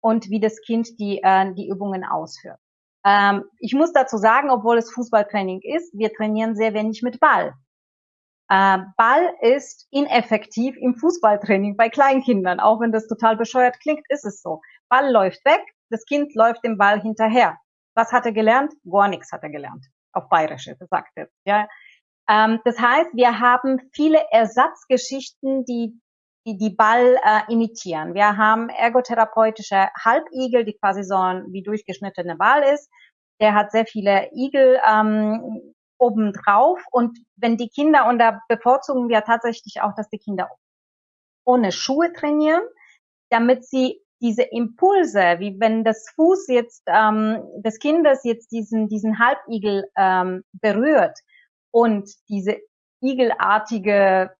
und 0.00 0.30
wie 0.30 0.40
das 0.40 0.60
Kind 0.60 0.98
die, 0.98 1.20
äh, 1.22 1.52
die 1.54 1.68
Übungen 1.68 2.04
ausführt. 2.04 2.58
Ähm, 3.04 3.44
ich 3.58 3.74
muss 3.74 3.92
dazu 3.92 4.16
sagen, 4.16 4.50
obwohl 4.50 4.78
es 4.78 4.92
Fußballtraining 4.92 5.60
ist, 5.62 5.96
wir 5.96 6.12
trainieren 6.12 6.56
sehr 6.56 6.74
wenig 6.74 7.02
mit 7.02 7.20
Ball. 7.20 7.54
Äh, 8.50 8.78
Ball 8.96 9.34
ist 9.40 9.86
ineffektiv 9.90 10.76
im 10.76 10.94
Fußballtraining 10.94 11.76
bei 11.76 11.88
Kleinkindern. 11.90 12.60
Auch 12.60 12.80
wenn 12.80 12.92
das 12.92 13.06
total 13.06 13.36
bescheuert 13.36 13.78
klingt, 13.80 14.04
ist 14.08 14.24
es 14.24 14.42
so. 14.42 14.60
Ball 14.88 15.10
läuft 15.10 15.44
weg, 15.44 15.62
das 15.90 16.04
Kind 16.06 16.34
läuft 16.34 16.64
dem 16.64 16.78
Ball 16.78 17.00
hinterher. 17.00 17.58
Was 17.94 18.12
hat 18.12 18.26
er 18.26 18.32
gelernt? 18.32 18.72
Gar 18.90 19.08
nichts 19.08 19.32
hat 19.32 19.42
er 19.42 19.50
gelernt. 19.50 19.86
Auf 20.12 20.28
Bayerische 20.28 20.76
gesagt 20.76 21.12
jetzt. 21.16 21.34
Ja. 21.44 21.68
Ähm, 22.28 22.60
das 22.64 22.78
heißt, 22.78 23.10
wir 23.14 23.38
haben 23.40 23.90
viele 23.92 24.22
Ersatzgeschichten, 24.30 25.64
die 25.64 25.98
die, 26.46 26.56
die 26.56 26.70
Ball 26.70 27.16
äh, 27.24 27.52
imitieren. 27.52 28.14
Wir 28.14 28.36
haben 28.36 28.68
ergotherapeutische 28.68 29.88
Halbigel, 30.04 30.64
die 30.64 30.74
quasi 30.74 31.02
so 31.02 31.16
ein 31.16 31.46
wie 31.52 31.62
durchgeschnittene 31.62 32.36
Ball 32.36 32.62
ist. 32.62 32.88
Der 33.40 33.54
hat 33.54 33.70
sehr 33.70 33.86
viele 33.86 34.30
Igel 34.32 34.80
ähm, 34.88 35.74
obendrauf. 35.98 36.80
Und 36.90 37.18
wenn 37.36 37.56
die 37.56 37.68
Kinder, 37.68 38.06
und 38.08 38.18
da 38.18 38.40
bevorzugen 38.48 39.08
wir 39.08 39.22
tatsächlich 39.22 39.80
auch, 39.82 39.94
dass 39.94 40.08
die 40.08 40.18
Kinder 40.18 40.48
ohne 41.44 41.72
Schuhe 41.72 42.12
trainieren, 42.12 42.62
damit 43.30 43.64
sie 43.66 44.00
diese 44.20 44.42
Impulse, 44.42 45.36
wie 45.38 45.58
wenn 45.60 45.84
das 45.84 46.08
Fuß 46.16 46.48
jetzt 46.48 46.82
ähm, 46.86 47.42
des 47.56 47.78
Kindes 47.78 48.24
jetzt 48.24 48.50
diesen 48.50 48.88
diesen 48.88 49.18
Halbigel 49.18 49.88
ähm, 49.96 50.42
berührt 50.52 51.18
und 51.70 52.10
diese 52.28 52.56
igelartige 53.00 54.30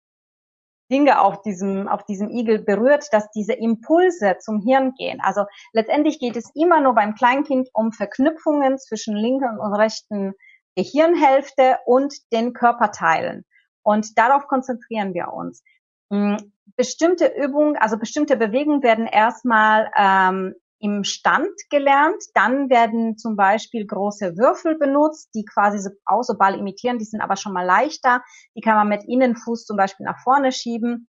Dinge 0.91 1.21
auf 1.21 1.43
diesem, 1.43 1.89
auf 1.89 2.05
diesem 2.05 2.31
Igel 2.31 2.59
berührt, 2.61 3.07
dass 3.13 3.31
diese 3.31 3.53
Impulse 3.53 4.37
zum 4.41 4.61
Hirn 4.61 4.95
gehen. 4.95 5.21
Also 5.21 5.45
letztendlich 5.73 6.19
geht 6.19 6.37
es 6.37 6.51
immer 6.55 6.81
nur 6.81 6.95
beim 6.95 7.15
Kleinkind 7.15 7.69
um 7.73 7.93
Verknüpfungen 7.93 8.79
zwischen 8.79 9.17
linken 9.17 9.59
und 9.59 9.75
rechten 9.75 10.35
Gehirnhälfte 10.77 11.79
und 11.87 12.15
den 12.33 12.53
Körperteilen. 12.53 13.45
Und 13.83 14.19
darauf 14.19 14.47
konzentrieren 14.47 15.15
wir 15.15 15.33
uns. 15.33 15.63
Hm, 16.11 16.53
bestimmte 16.77 17.27
Übungen, 17.27 17.77
also 17.77 17.99
bestimmte 17.99 18.37
Bewegungen 18.37 18.83
werden 18.83 19.07
erstmal 19.07 19.91
ähm, 19.97 20.55
im 20.81 21.05
Stand 21.05 21.51
gelernt. 21.71 22.23
Dann 22.35 22.71
werden 22.71 23.17
zum 23.17 23.37
Beispiel 23.37 23.87
große 23.87 24.37
Würfel 24.37 24.77
benutzt, 24.77 25.31
die 25.35 25.45
quasi 25.45 25.79
so 25.79 25.91
Ausoball 26.05 26.59
imitieren. 26.59 26.99
Die 26.99 27.05
sind 27.05 27.21
aber 27.21 27.37
schon 27.37 27.53
mal 27.53 27.65
leichter. 27.65 28.23
Die 28.55 28.61
kann 28.61 28.77
man 28.77 28.89
mit 28.89 29.05
Innenfuß 29.05 29.65
zum 29.65 29.77
Beispiel 29.77 30.07
nach 30.07 30.21
vorne 30.23 30.53
schieben. 30.53 31.09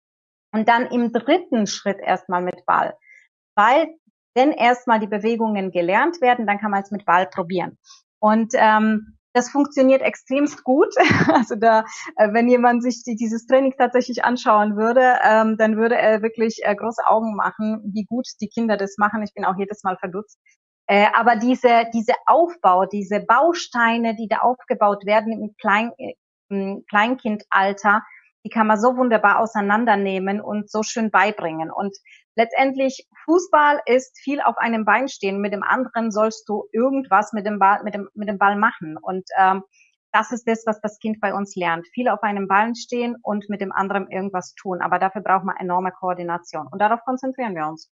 Und 0.52 0.68
dann 0.68 0.88
im 0.88 1.12
dritten 1.12 1.68
Schritt 1.68 2.00
erstmal 2.00 2.42
mit 2.42 2.66
Ball. 2.66 2.98
Weil 3.56 3.96
wenn 4.34 4.52
erstmal 4.52 5.00
die 5.00 5.08
Bewegungen 5.08 5.72
gelernt 5.72 6.22
werden, 6.22 6.48
dann 6.48 6.60
kann 6.60 6.72
man 6.72 6.82
es 6.82 6.92
mit 6.92 7.06
Ball 7.06 7.28
probieren. 7.28 7.78
Und 8.20 8.54
ähm, 8.56 9.19
das 9.34 9.50
funktioniert 9.50 10.02
extremst 10.02 10.64
gut. 10.64 10.94
Also 11.34 11.56
da, 11.56 11.86
äh, 12.18 12.34
wenn 12.34 12.48
jemand 12.48 12.84
sich 12.84 13.04
die, 13.04 13.16
dieses 13.16 13.46
Training 13.46 13.74
tatsächlich 13.78 14.24
anschauen 14.24 14.76
würde, 14.76 15.20
ähm, 15.24 15.58
dann 15.58 15.78
würde 15.78 15.96
er 15.96 16.22
wirklich 16.22 16.60
äh, 16.64 16.76
große 16.76 17.06
Augen 17.08 17.36
machen, 17.36 17.82
wie 17.94 18.06
gut 18.06 18.28
die 18.42 18.48
Kinder 18.48 18.78
das 18.78 18.98
machen. 18.98 19.24
Ich 19.24 19.34
bin 19.34 19.46
auch 19.46 19.56
jedes 19.58 19.84
Mal 19.84 19.98
verdutzt. 19.98 20.40
Äh, 20.88 21.08
aber 21.14 21.36
diese, 21.36 21.86
diese 21.94 22.14
Aufbau, 22.26 22.86
diese 22.86 23.20
Bausteine, 23.20 24.16
die 24.16 24.28
da 24.28 24.40
aufgebaut 24.40 25.06
werden 25.06 25.32
im, 25.34 25.56
Klein, 25.62 25.92
im 26.50 26.84
Kleinkindalter, 26.90 28.02
die 28.44 28.50
kann 28.50 28.68
man 28.68 28.80
so 28.80 28.96
wunderbar 28.96 29.40
auseinandernehmen 29.40 30.42
und 30.42 30.70
so 30.70 30.84
schön 30.84 31.12
beibringen. 31.12 31.72
Und 31.72 31.96
letztendlich 32.36 33.08
Fußball 33.26 33.82
ist 33.86 34.18
viel 34.20 34.42
auf 34.42 34.58
einem 34.58 34.86
Bein 34.86 35.08
stehen. 35.10 35.42
Mit 35.42 35.54
dem 35.54 35.64
anderen 35.64 36.12
sollst 36.12 36.48
du 36.48 36.66
irgendwas 36.72 37.34
mit 37.34 37.46
dem 37.46 37.60
Ball, 37.60 37.84
mit 37.84 37.94
dem, 37.94 38.10
mit 38.14 38.30
dem 38.30 38.38
Ball 38.38 38.56
machen. 38.56 38.98
Und 38.98 39.28
ähm, 39.38 39.64
das 40.12 40.32
ist 40.32 40.48
das, 40.48 40.64
was 40.66 40.82
das 40.82 41.00
Kind 41.00 41.20
bei 41.20 41.34
uns 41.34 41.56
lernt. 41.56 41.88
Viel 41.94 42.08
auf 42.08 42.24
einem 42.24 42.48
Bein 42.48 42.76
stehen 42.76 43.16
und 43.22 43.50
mit 43.50 43.62
dem 43.62 43.72
anderen 43.72 44.10
irgendwas 44.10 44.54
tun. 44.56 44.82
Aber 44.82 45.00
dafür 45.00 45.22
braucht 45.22 45.46
man 45.46 45.58
enorme 45.58 45.92
Koordination. 45.92 46.68
Und 46.72 46.80
darauf 46.80 47.02
konzentrieren 47.06 47.56
wir 47.56 47.68
uns. 47.68 47.92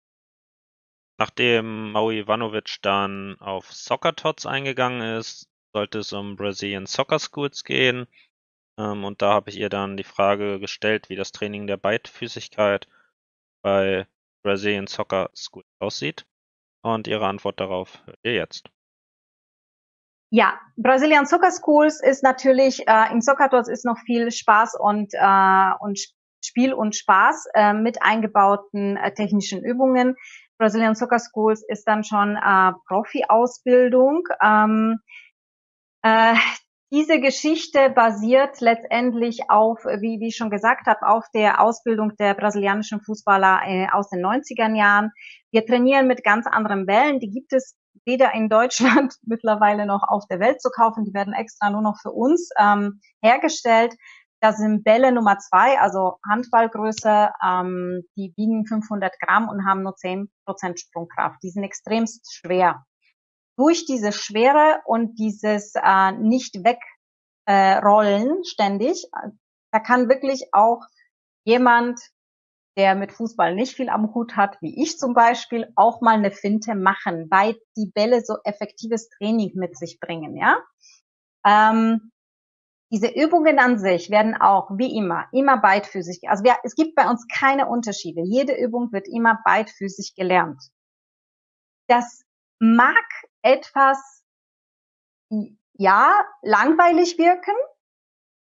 Nachdem 1.17 1.91
Maui 1.91 2.19
Ivanovic 2.19 2.77
dann 2.81 3.37
auf 3.39 3.71
Soccer 3.71 4.15
Tots 4.15 4.45
eingegangen 4.45 5.17
ist, 5.17 5.49
sollte 5.73 5.99
es 5.99 6.13
um 6.13 6.35
Brazilian 6.35 6.85
Soccer 6.85 7.19
Schools 7.19 7.63
gehen. 7.63 8.07
Ähm, 8.77 9.03
und 9.03 9.21
da 9.21 9.33
habe 9.33 9.49
ich 9.49 9.57
ihr 9.57 9.69
dann 9.69 9.97
die 9.97 10.03
Frage 10.03 10.59
gestellt, 10.59 11.09
wie 11.09 11.15
das 11.15 11.31
Training 11.31 11.67
der 11.67 11.77
Beidfüßigkeit 11.77 12.87
bei 13.61 14.07
Brazilian 14.43 14.87
Soccer 14.87 15.29
School 15.35 15.63
aussieht. 15.79 16.25
Und 16.81 17.07
ihre 17.07 17.25
Antwort 17.25 17.59
darauf 17.59 18.05
hört 18.05 18.19
ihr 18.23 18.33
jetzt. 18.33 18.69
Ja, 20.29 20.59
Brazilian 20.75 21.25
Soccer 21.25 21.51
Schools 21.51 22.01
ist 22.01 22.23
natürlich, 22.23 22.87
äh, 22.87 23.11
im 23.11 23.21
Soccer 23.21 23.47
dort 23.49 23.67
ist 23.67 23.85
noch 23.85 23.97
viel 23.99 24.31
Spaß 24.31 24.75
und, 24.79 25.13
äh, 25.13 25.71
und 25.79 25.99
Spiel 26.43 26.73
und 26.73 26.95
Spaß 26.95 27.47
äh, 27.53 27.73
mit 27.73 28.01
eingebauten 28.01 28.97
äh, 28.97 29.13
technischen 29.13 29.63
Übungen. 29.63 30.15
Brazilian 30.57 30.95
Soccer 30.95 31.19
Schools 31.19 31.63
ist 31.67 31.87
dann 31.87 32.03
schon 32.03 32.35
äh, 32.35 32.71
Profi-Ausbildung. 32.87 34.27
Ähm, 34.41 34.99
äh, 36.03 36.35
diese 36.91 37.19
Geschichte 37.19 37.89
basiert 37.89 38.61
letztendlich 38.61 39.49
auf, 39.49 39.83
wie, 39.85 40.19
wie 40.19 40.27
ich 40.27 40.35
schon 40.35 40.51
gesagt 40.51 40.85
habe, 40.85 41.07
auf 41.07 41.25
der 41.33 41.59
Ausbildung 41.61 42.15
der 42.17 42.35
brasilianischen 42.35 43.01
Fußballer 43.01 43.61
äh, 43.65 43.87
aus 43.91 44.09
den 44.09 44.23
90er 44.23 44.75
Jahren. 44.75 45.11
Wir 45.51 45.65
trainieren 45.65 46.07
mit 46.07 46.23
ganz 46.23 46.45
anderen 46.45 46.85
Bällen. 46.85 47.19
Die 47.19 47.31
gibt 47.31 47.53
es 47.53 47.75
weder 48.05 48.33
in 48.33 48.49
Deutschland 48.49 49.15
mittlerweile 49.23 49.85
noch 49.87 50.03
auf 50.07 50.25
der 50.29 50.39
Welt 50.39 50.61
zu 50.61 50.69
kaufen. 50.69 51.05
Die 51.05 51.13
werden 51.13 51.33
extra 51.33 51.71
nur 51.71 51.81
noch 51.81 51.97
für 52.01 52.11
uns 52.11 52.49
ähm, 52.59 53.01
hergestellt. 53.23 53.95
Das 54.39 54.57
sind 54.57 54.83
Bälle 54.83 55.11
Nummer 55.11 55.39
zwei, 55.39 55.79
also 55.79 56.17
Handballgröße. 56.29 57.29
Ähm, 57.43 58.03
die 58.15 58.31
wiegen 58.37 58.67
500 58.67 59.11
Gramm 59.19 59.49
und 59.49 59.65
haben 59.65 59.81
nur 59.81 59.95
10 59.95 60.29
Prozent 60.45 60.79
Sprungkraft. 60.79 61.41
Die 61.41 61.49
sind 61.49 61.63
extremst 61.63 62.31
schwer 62.31 62.85
durch 63.57 63.85
diese 63.85 64.11
Schwere 64.11 64.81
und 64.85 65.17
dieses 65.19 65.73
äh, 65.75 66.11
nicht 66.13 66.55
wegrollen 66.63 68.39
äh, 68.39 68.45
ständig, 68.45 69.05
da 69.71 69.79
kann 69.79 70.09
wirklich 70.09 70.49
auch 70.53 70.81
jemand 71.45 71.99
der 72.77 72.95
mit 72.95 73.11
Fußball 73.11 73.55
nicht 73.55 73.75
viel 73.75 73.89
am 73.89 74.13
Hut 74.13 74.35
hat, 74.35 74.57
wie 74.61 74.81
ich 74.81 74.97
zum 74.97 75.13
Beispiel, 75.13 75.71
auch 75.75 76.01
mal 76.01 76.15
eine 76.15 76.31
Finte 76.31 76.75
machen, 76.75 77.27
weil 77.29 77.55
die 77.77 77.89
Bälle 77.93 78.21
so 78.23 78.35
effektives 78.43 79.09
Training 79.09 79.51
mit 79.55 79.77
sich 79.77 79.99
bringen, 79.99 80.35
ja. 80.35 80.57
Ähm, 81.45 82.11
diese 82.91 83.07
Übungen 83.07 83.59
an 83.59 83.79
sich 83.79 84.09
werden 84.09 84.35
auch, 84.35 84.69
wie 84.77 84.95
immer, 84.95 85.27
immer 85.31 85.57
beidfüßig. 85.57 86.29
Also 86.29 86.43
wir, 86.43 86.55
es 86.63 86.75
gibt 86.75 86.95
bei 86.95 87.09
uns 87.09 87.25
keine 87.27 87.67
Unterschiede. 87.67 88.21
Jede 88.23 88.55
Übung 88.55 88.91
wird 88.91 89.07
immer 89.07 89.39
beidfüßig 89.43 90.13
gelernt. 90.15 90.61
Das 91.87 92.24
mag 92.59 93.03
etwas, 93.41 94.23
ja, 95.73 96.25
langweilig 96.41 97.17
wirken, 97.17 97.55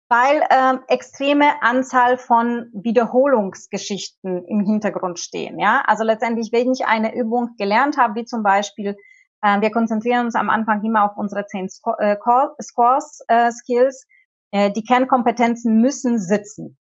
weil 0.09 0.47
ähm, 0.51 0.81
extreme 0.89 1.63
Anzahl 1.63 2.19
von 2.19 2.71
Wiederholungsgeschichten 2.73 4.45
im 4.47 4.61
Hintergrund 4.61 5.19
stehen. 5.19 5.59
Ja, 5.59 5.83
also 5.87 6.05
letztendlich, 6.05 6.53
wenn 6.53 6.73
ich 6.73 6.87
eine 6.87 7.15
Übung 7.15 7.57
gelernt 7.57 7.97
habe, 7.97 8.15
wie 8.17 8.25
zum 8.25 8.43
Beispiel, 8.43 8.97
äh, 9.43 9.61
wir 9.61 9.71
konzentrieren 9.71 10.27
uns 10.27 10.35
am 10.35 10.51
Anfang 10.51 10.85
immer 10.85 11.05
auf 11.05 11.17
unsere 11.17 11.47
zehn 11.47 11.69
Sco 11.69 11.95
äh, 11.99 12.17
Scores 12.63 13.21
äh, 13.29 13.51
Skills. 13.51 14.07
Äh, 14.51 14.71
die 14.73 14.85
Kernkompetenzen 14.85 15.81
müssen 15.81 16.19
sitzen 16.19 16.79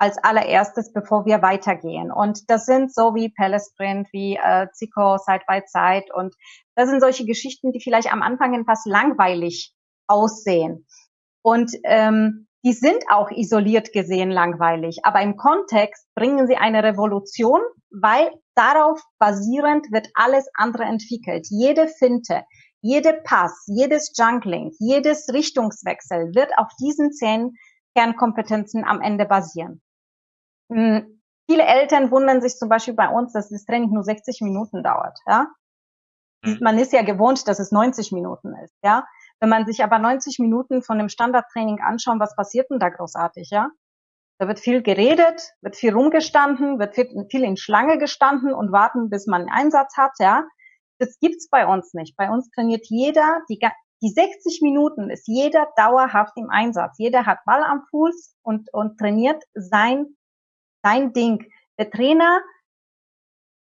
als 0.00 0.16
allererstes, 0.18 0.92
bevor 0.92 1.26
wir 1.26 1.42
weitergehen. 1.42 2.10
Und 2.10 2.48
das 2.50 2.64
sind 2.64 2.92
so 2.92 3.14
wie 3.14 3.28
Pellesprint, 3.28 4.08
wie 4.12 4.36
äh, 4.36 4.66
Zico, 4.72 5.18
Side 5.18 5.44
by 5.46 5.60
Side. 5.66 6.06
Und 6.14 6.34
das 6.74 6.88
sind 6.88 7.00
solche 7.00 7.26
Geschichten, 7.26 7.70
die 7.70 7.82
vielleicht 7.82 8.10
am 8.10 8.22
Anfang 8.22 8.58
etwas 8.58 8.86
langweilig 8.86 9.74
aussehen. 10.06 10.86
Und 11.42 11.72
ähm, 11.84 12.46
die 12.64 12.72
sind 12.72 13.04
auch 13.10 13.30
isoliert 13.30 13.92
gesehen 13.92 14.30
langweilig, 14.30 15.00
aber 15.04 15.22
im 15.22 15.36
Kontext 15.36 16.06
bringen 16.14 16.46
sie 16.46 16.56
eine 16.56 16.82
Revolution, 16.82 17.60
weil 17.90 18.30
darauf 18.54 19.00
basierend 19.18 19.90
wird 19.92 20.08
alles 20.14 20.46
andere 20.54 20.84
entwickelt. 20.84 21.46
Jede 21.50 21.88
Finte, 21.88 22.44
jede 22.82 23.14
Pass, 23.24 23.64
jedes 23.66 24.12
Junkling, 24.16 24.72
jedes 24.78 25.32
Richtungswechsel 25.32 26.34
wird 26.34 26.56
auf 26.58 26.68
diesen 26.78 27.12
zehn 27.12 27.54
Kernkompetenzen 27.94 28.84
am 28.84 29.00
Ende 29.00 29.24
basieren. 29.24 29.80
Hm, 30.70 31.22
viele 31.48 31.64
Eltern 31.64 32.10
wundern 32.10 32.40
sich 32.40 32.56
zum 32.56 32.68
Beispiel 32.68 32.94
bei 32.94 33.08
uns, 33.08 33.32
dass 33.32 33.48
das 33.48 33.64
Training 33.64 33.90
nur 33.90 34.04
60 34.04 34.40
Minuten 34.40 34.82
dauert. 34.82 35.18
Ja? 35.26 35.48
Mhm. 36.44 36.58
Man 36.60 36.78
ist 36.78 36.92
ja 36.92 37.02
gewohnt, 37.02 37.46
dass 37.48 37.58
es 37.58 37.72
90 37.72 38.12
Minuten 38.12 38.54
ist. 38.64 38.74
Ja? 38.82 39.06
Wenn 39.40 39.48
man 39.48 39.66
sich 39.66 39.82
aber 39.82 39.98
90 39.98 40.38
Minuten 40.38 40.82
von 40.82 40.98
dem 40.98 41.08
Standardtraining 41.08 41.80
anschaut, 41.80 42.20
was 42.20 42.36
passiert 42.36 42.70
denn 42.70 42.78
da 42.78 42.88
großartig, 42.88 43.50
ja? 43.50 43.70
Da 44.38 44.48
wird 44.48 44.58
viel 44.58 44.82
geredet, 44.82 45.52
wird 45.60 45.76
viel 45.76 45.92
rumgestanden, 45.92 46.78
wird 46.78 46.94
viel 46.94 47.44
in 47.44 47.58
Schlange 47.58 47.98
gestanden 47.98 48.54
und 48.54 48.72
warten, 48.72 49.10
bis 49.10 49.26
man 49.26 49.42
einen 49.42 49.50
Einsatz 49.50 49.96
hat, 49.96 50.12
ja? 50.18 50.44
Das 50.98 51.18
gibt's 51.20 51.48
bei 51.48 51.66
uns 51.66 51.94
nicht. 51.94 52.16
Bei 52.16 52.30
uns 52.30 52.50
trainiert 52.50 52.86
jeder, 52.88 53.40
die, 53.50 53.58
die 54.02 54.08
60 54.08 54.60
Minuten 54.62 55.10
ist 55.10 55.26
jeder 55.26 55.68
dauerhaft 55.76 56.32
im 56.36 56.50
Einsatz. 56.50 56.96
Jeder 56.98 57.26
hat 57.26 57.38
Ball 57.44 57.62
am 57.62 57.82
Fuß 57.90 58.36
und, 58.42 58.72
und 58.72 58.98
trainiert 58.98 59.42
sein, 59.54 60.16
sein 60.82 61.12
Ding. 61.12 61.50
Der 61.78 61.90
Trainer 61.90 62.40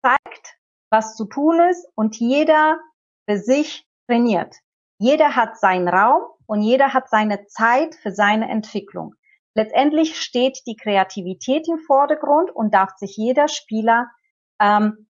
zeigt, 0.01 0.57
was 0.89 1.15
zu 1.15 1.25
tun 1.25 1.59
ist 1.59 1.87
und 1.95 2.17
jeder 2.17 2.79
für 3.27 3.37
sich 3.37 3.85
trainiert. 4.07 4.55
Jeder 4.99 5.35
hat 5.35 5.59
seinen 5.59 5.87
Raum 5.87 6.23
und 6.45 6.61
jeder 6.61 6.93
hat 6.93 7.09
seine 7.09 7.45
Zeit 7.47 7.95
für 7.95 8.11
seine 8.11 8.49
Entwicklung. 8.49 9.13
Letztendlich 9.53 10.19
steht 10.19 10.61
die 10.65 10.75
Kreativität 10.75 11.67
im 11.67 11.79
Vordergrund 11.79 12.51
und 12.51 12.73
darf 12.73 12.95
sich 12.97 13.17
jeder 13.17 13.47
Spieler 13.47 14.07
ähm, 14.59 15.07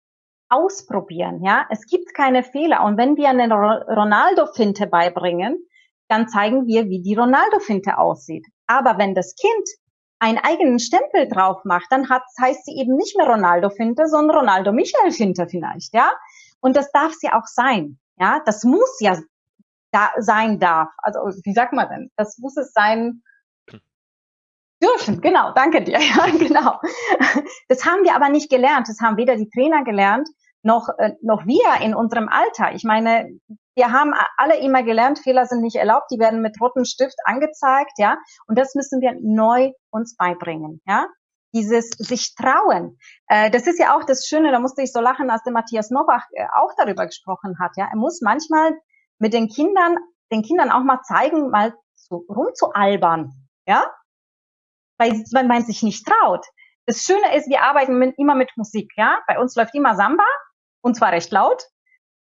ausprobieren. 0.49 1.45
Ja, 1.45 1.67
es 1.71 1.87
gibt 1.87 2.15
keine 2.15 2.43
Fehler. 2.43 2.85
Und 2.85 2.97
wenn 2.97 3.17
wir 3.17 3.29
eine 3.29 3.53
Ronaldo-Finte 3.53 4.87
beibringen, 4.87 5.59
dann 6.09 6.29
zeigen 6.29 6.67
wir, 6.67 6.89
wie 6.89 7.03
die 7.03 7.15
Ronaldo-Finte 7.15 7.99
aussieht. 7.99 8.47
Aber 8.67 8.99
wenn 8.99 9.15
das 9.15 9.35
Kind 9.37 9.69
einen 10.21 10.39
eigenen 10.39 10.79
Stempel 10.79 11.29
drauf 11.29 11.65
macht, 11.65 11.87
dann 11.91 12.09
hat, 12.09 12.23
heißt 12.41 12.67
sie 12.67 12.77
eben 12.77 12.97
nicht 12.97 13.17
mehr 13.17 13.27
Ronaldo-Finte, 13.27 14.07
sondern 14.07 14.39
Ronaldo-Michael-Finte 14.39 15.49
vielleicht, 15.49 15.95
ja. 15.95 16.13
Und 16.61 16.77
das 16.77 16.93
darf 16.93 17.15
sie 17.15 17.31
auch 17.31 17.47
sein. 17.47 17.99
Ja, 18.19 18.43
das 18.45 18.65
muss 18.65 18.99
ja 19.01 19.19
da 19.93 20.11
sein 20.19 20.61
darf. 20.61 20.91
Also 20.99 21.21
wie 21.43 21.55
sagt 21.55 21.73
man 21.73 21.89
denn? 21.89 22.11
Das 22.17 22.39
muss 22.39 22.57
es 22.57 22.73
sein 22.73 23.23
dürfen. 24.83 25.21
Genau, 25.21 25.53
danke 25.53 25.83
dir. 25.83 25.99
Ja, 26.17 26.27
genau. 26.27 26.81
Das 27.69 27.85
haben 27.87 28.05
wir 28.05 28.15
aber 28.15 28.29
nicht 28.29 28.51
gelernt. 28.51 28.89
Das 28.89 29.01
haben 29.01 29.17
weder 29.17 29.37
die 29.37 29.49
Trainer 29.49 29.85
gelernt 29.85 30.29
noch 30.63 30.89
äh, 30.99 31.15
noch 31.23 31.47
wir 31.47 31.85
in 31.85 31.95
unserem 31.95 32.29
Alter. 32.29 32.75
Ich 32.75 32.85
meine, 32.85 33.29
wir 33.75 33.93
haben 33.93 34.13
alle 34.37 34.59
immer 34.59 34.83
gelernt, 34.83 35.21
Fehler 35.21 35.47
sind 35.47 35.63
nicht 35.63 35.77
erlaubt, 35.77 36.11
die 36.11 36.19
werden 36.19 36.43
mit 36.43 36.61
rotem 36.61 36.85
Stift 36.85 37.17
angezeigt, 37.25 37.93
ja. 37.99 38.19
Und 38.47 38.59
das 38.59 38.75
müssen 38.75 39.01
wir 39.01 39.15
neu 39.21 39.73
uns 39.91 40.17
beibringen, 40.17 40.81
ja 40.87 41.07
dieses 41.53 41.91
sich 41.91 42.35
trauen. 42.35 42.99
Äh, 43.27 43.51
das 43.51 43.67
ist 43.67 43.79
ja 43.79 43.97
auch 43.97 44.05
das 44.05 44.27
Schöne, 44.27 44.53
da 44.53 44.61
musste 44.61 44.83
ich 44.83 44.93
so 44.93 45.01
lachen, 45.01 45.31
als 45.31 45.43
der 45.43 45.53
Matthias 45.53 45.91
Novach 45.91 46.25
äh, 46.33 46.47
auch 46.55 46.73
darüber 46.77 47.07
gesprochen 47.07 47.59
hat. 47.59 47.73
Ja, 47.77 47.89
er 47.91 47.97
muss 47.97 48.21
manchmal 48.21 48.73
mit 49.19 49.33
den 49.33 49.49
Kindern, 49.49 49.97
den 50.31 50.43
Kindern 50.43 50.71
auch 50.71 50.83
mal 50.83 51.03
zeigen, 51.03 51.51
mal 51.51 51.75
so 51.95 52.25
rumzualbern, 52.29 53.33
ja, 53.67 53.85
weil, 54.99 55.13
weil 55.33 55.47
man 55.47 55.65
sich 55.65 55.83
nicht 55.83 56.07
traut. 56.07 56.47
Das 56.87 57.03
Schöne 57.03 57.37
ist, 57.37 57.49
wir 57.49 57.63
arbeiten 57.63 57.99
mit, 57.99 58.19
immer 58.19 58.35
mit 58.35 58.51
Musik, 58.57 58.93
ja. 58.97 59.21
Bei 59.27 59.39
uns 59.39 59.55
läuft 59.57 59.75
immer 59.75 59.97
Samba 59.97 60.25
und 60.83 60.97
zwar 60.97 61.13
recht 61.13 61.31
laut, 61.33 61.63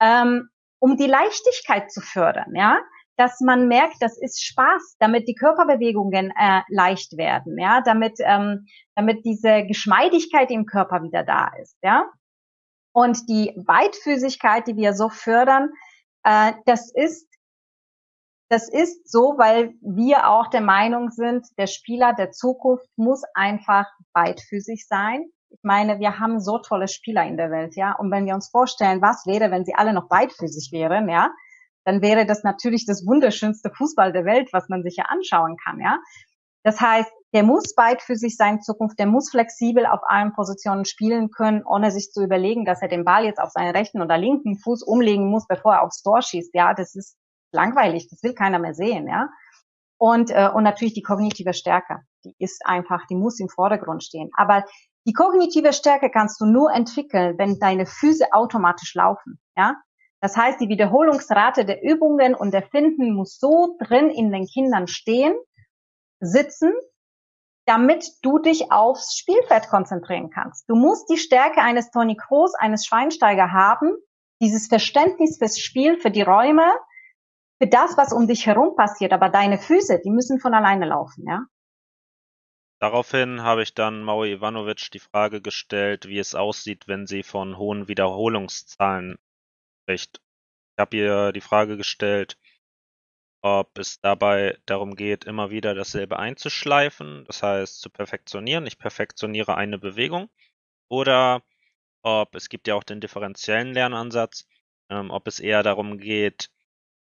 ähm, 0.01 0.49
um 0.81 0.97
die 0.97 1.07
Leichtigkeit 1.07 1.91
zu 1.91 2.01
fördern, 2.01 2.55
ja, 2.55 2.81
dass 3.17 3.41
man 3.41 3.69
merkt, 3.69 3.97
das 4.01 4.19
ist 4.19 4.43
Spaß, 4.45 4.97
damit 4.99 5.29
die 5.29 5.35
Körperbewegungen 5.35 6.33
äh, 6.38 6.62
leicht 6.69 7.17
werden, 7.17 7.59
ja, 7.59 7.81
damit 7.83 8.19
ähm, 8.21 8.67
damit 8.95 9.25
diese 9.25 9.65
Geschmeidigkeit 9.65 10.51
im 10.51 10.67
Körper 10.67 11.03
wieder 11.03 11.23
da 11.23 11.51
ist, 11.61 11.77
ja. 11.83 12.11
Und 12.95 13.29
die 13.29 13.55
Beidfüßigkeit, 13.57 14.67
die 14.67 14.77
wir 14.77 14.93
so 14.93 15.09
fördern, 15.09 15.71
äh, 16.25 16.53
das 16.67 16.93
ist 16.93 17.33
das 18.53 18.69
ist 18.69 19.11
so, 19.11 19.38
weil 19.38 19.73
wir 19.81 20.29
auch 20.29 20.49
der 20.49 20.61
Meinung 20.61 21.11
sind, 21.11 21.47
der 21.57 21.67
Spieler 21.67 22.12
der 22.12 22.33
Zukunft 22.33 22.87
muss 22.97 23.23
einfach 23.33 23.87
beidfüßig 24.12 24.87
sein. 24.87 25.25
Ich 25.53 25.61
meine, 25.62 25.99
wir 25.99 26.19
haben 26.19 26.41
so 26.41 26.59
tolle 26.59 26.88
Spieler 26.88 27.25
in 27.25 27.37
der 27.37 27.51
Welt, 27.51 27.77
ja. 27.77 27.93
Und 27.93 28.11
wenn 28.11 28.27
wir 28.27 28.35
uns 28.35 28.49
vorstellen, 28.49 29.03
was 29.03 29.27
wäre, 29.27 29.51
wenn 29.51 29.65
sie 29.65 29.75
alle 29.75 29.93
noch 29.93 30.09
beidfüßig 30.09 30.71
wären, 30.73 31.09
ja, 31.09 31.31
dann 31.85 32.01
wäre 32.01 32.27
das 32.27 32.43
natürlich 32.43 32.87
das 32.87 33.05
wunderschönste 33.07 33.71
Fußball 33.71 34.12
der 34.12 34.25
Welt, 34.25 34.53
was 34.53 34.69
man 34.69 34.83
sich 34.83 34.97
ja 34.97 35.05
anschauen 35.07 35.57
kann, 35.62 35.81
ja. 35.81 35.99
Das 36.65 36.81
heißt, 36.81 37.11
der 37.35 37.43
muss 37.43 37.75
beidfüßig 37.75 38.37
sein 38.37 38.57
in 38.57 38.62
Zukunft, 38.62 38.99
der 38.99 39.07
muss 39.07 39.31
flexibel 39.31 39.85
auf 39.87 40.01
allen 40.07 40.33
Positionen 40.33 40.85
spielen 40.85 41.31
können, 41.31 41.65
ohne 41.65 41.91
sich 41.91 42.12
zu 42.12 42.23
überlegen, 42.23 42.65
dass 42.65 42.83
er 42.83 42.88
den 42.88 43.05
Ball 43.05 43.25
jetzt 43.25 43.41
auf 43.41 43.51
seinen 43.51 43.75
rechten 43.75 44.01
oder 44.01 44.17
linken 44.17 44.59
Fuß 44.59 44.83
umlegen 44.83 45.29
muss, 45.29 45.47
bevor 45.49 45.75
er 45.75 45.83
aufs 45.83 46.03
Tor 46.03 46.23
schießt. 46.23 46.55
Ja, 46.55 46.73
das 46.75 46.95
ist 46.95 47.17
langweilig, 47.53 48.09
das 48.09 48.23
will 48.23 48.35
keiner 48.35 48.59
mehr 48.59 48.75
sehen, 48.75 49.09
ja. 49.09 49.29
Und, 49.99 50.31
äh, 50.31 50.51
und 50.53 50.65
natürlich 50.65 50.95
die 50.95 51.03
kognitive 51.03 51.55
Stärke, 51.55 52.01
die 52.25 52.35
ist 52.38 52.65
einfach, 52.67 53.07
die 53.07 53.15
muss 53.15 53.41
im 53.41 53.49
Vordergrund 53.49 54.03
stehen. 54.03 54.31
Aber 54.37 54.65
die 55.07 55.12
kognitive 55.12 55.73
Stärke 55.73 56.11
kannst 56.11 56.41
du 56.41 56.47
nur 56.47 56.73
entwickeln, 56.73 57.37
wenn 57.38 57.59
deine 57.59 57.87
Füße 57.87 58.33
automatisch 58.33 58.95
laufen, 58.95 59.41
ja. 59.57 59.77
Das 60.21 60.37
heißt, 60.37 60.61
die 60.61 60.69
Wiederholungsrate 60.69 61.65
der 61.65 61.83
Übungen 61.83 62.37
und 62.37 62.55
der 62.55 62.62
Finden 62.62 63.12
muss 63.12 63.38
so 63.38 63.77
drin 63.81 64.09
in 64.09 64.31
den 64.31 64.47
Kindern 64.47 64.87
stehen, 64.87 65.35
sitzen, 66.21 66.73
damit 67.67 68.07
du 68.23 68.38
dich 68.38 68.71
aufs 68.71 69.17
Spielfeld 69.17 69.69
konzentrieren 69.69 70.31
kannst. 70.31 70.69
Du 70.69 70.77
musst 70.77 71.11
die 71.11 71.17
Stärke 71.17 71.61
eines 71.62 71.91
Toni 71.91 72.17
Kroos, 72.17 72.55
eines 72.55 72.87
Schweinsteiger 72.87 73.51
haben, 73.51 73.93
dieses 74.41 74.69
Verständnis 74.69 75.38
fürs 75.38 75.59
Spiel, 75.59 75.99
für 75.99 76.12
die 76.12 76.23
Räume, 76.23 76.71
für 77.61 77.69
das, 77.69 77.97
was 77.97 78.12
um 78.12 78.29
dich 78.29 78.47
herum 78.47 78.77
passiert. 78.77 79.12
Aber 79.12 79.29
deine 79.29 79.59
Füße, 79.59 80.01
die 80.05 80.11
müssen 80.11 80.38
von 80.38 80.55
alleine 80.55 80.87
laufen, 80.87 81.25
ja. 81.27 81.43
Daraufhin 82.83 83.45
habe 83.45 83.62
ich 83.62 83.75
dann 83.75 84.03
Maui 84.03 84.33
Ivanovic 84.33 84.90
die 84.90 84.99
Frage 84.99 85.40
gestellt, 85.40 86.09
wie 86.09 86.18
es 86.18 86.35
aussieht, 86.35 86.88
wenn 86.88 87.07
sie 87.07 87.23
von 87.23 87.57
hohen 87.57 87.87
Wiederholungszahlen 87.87 89.21
spricht. 89.85 90.21
Ich 90.75 90.81
habe 90.81 90.97
ihr 90.97 91.31
die 91.31 91.40
Frage 91.40 91.77
gestellt, 91.77 92.37
ob 93.40 93.79
es 93.79 94.01
dabei 94.01 94.59
darum 94.66 94.97
geht, 94.97 95.23
immer 95.27 95.53
wieder 95.53 95.77
dasselbe 95.77 96.18
einzuschleifen, 96.18 97.25
das 97.27 97.45
heißt 97.45 97.81
zu 97.81 97.88
perfektionieren. 97.88 98.66
Ich 98.66 98.79
perfektioniere 98.79 99.55
eine 99.55 99.79
Bewegung. 99.79 100.29
Oder 100.88 101.45
ob 102.03 102.35
es 102.35 102.49
gibt 102.49 102.66
ja 102.66 102.75
auch 102.75 102.83
den 102.83 103.01
differenziellen 103.01 103.75
Lernansatz, 103.75 104.49
ähm, 104.88 105.12
ob 105.12 105.29
es 105.29 105.38
eher 105.38 105.62
darum 105.62 105.99
geht, 105.99 106.51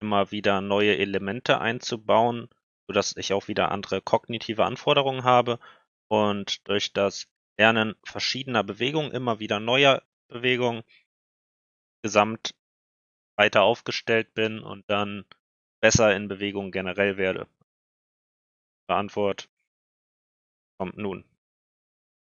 immer 0.00 0.30
wieder 0.30 0.60
neue 0.60 0.98
Elemente 0.98 1.58
einzubauen, 1.58 2.50
sodass 2.90 3.16
ich 3.16 3.32
auch 3.32 3.46
wieder 3.46 3.70
andere 3.70 4.02
kognitive 4.02 4.64
Anforderungen 4.64 5.22
habe 5.22 5.60
und 6.08 6.66
durch 6.66 6.92
das 6.92 7.28
Lernen 7.56 7.94
verschiedener 8.02 8.64
Bewegungen, 8.64 9.12
immer 9.12 9.38
wieder 9.38 9.60
neuer 9.60 10.02
Bewegungen, 10.26 10.82
gesamt 12.02 12.52
weiter 13.36 13.62
aufgestellt 13.62 14.34
bin 14.34 14.58
und 14.58 14.90
dann 14.90 15.24
besser 15.80 16.16
in 16.16 16.26
Bewegung 16.26 16.72
generell 16.72 17.16
werde. 17.16 17.46
Die 18.88 18.94
Antwort 18.94 19.48
kommt 20.76 20.98
nun. 20.98 21.24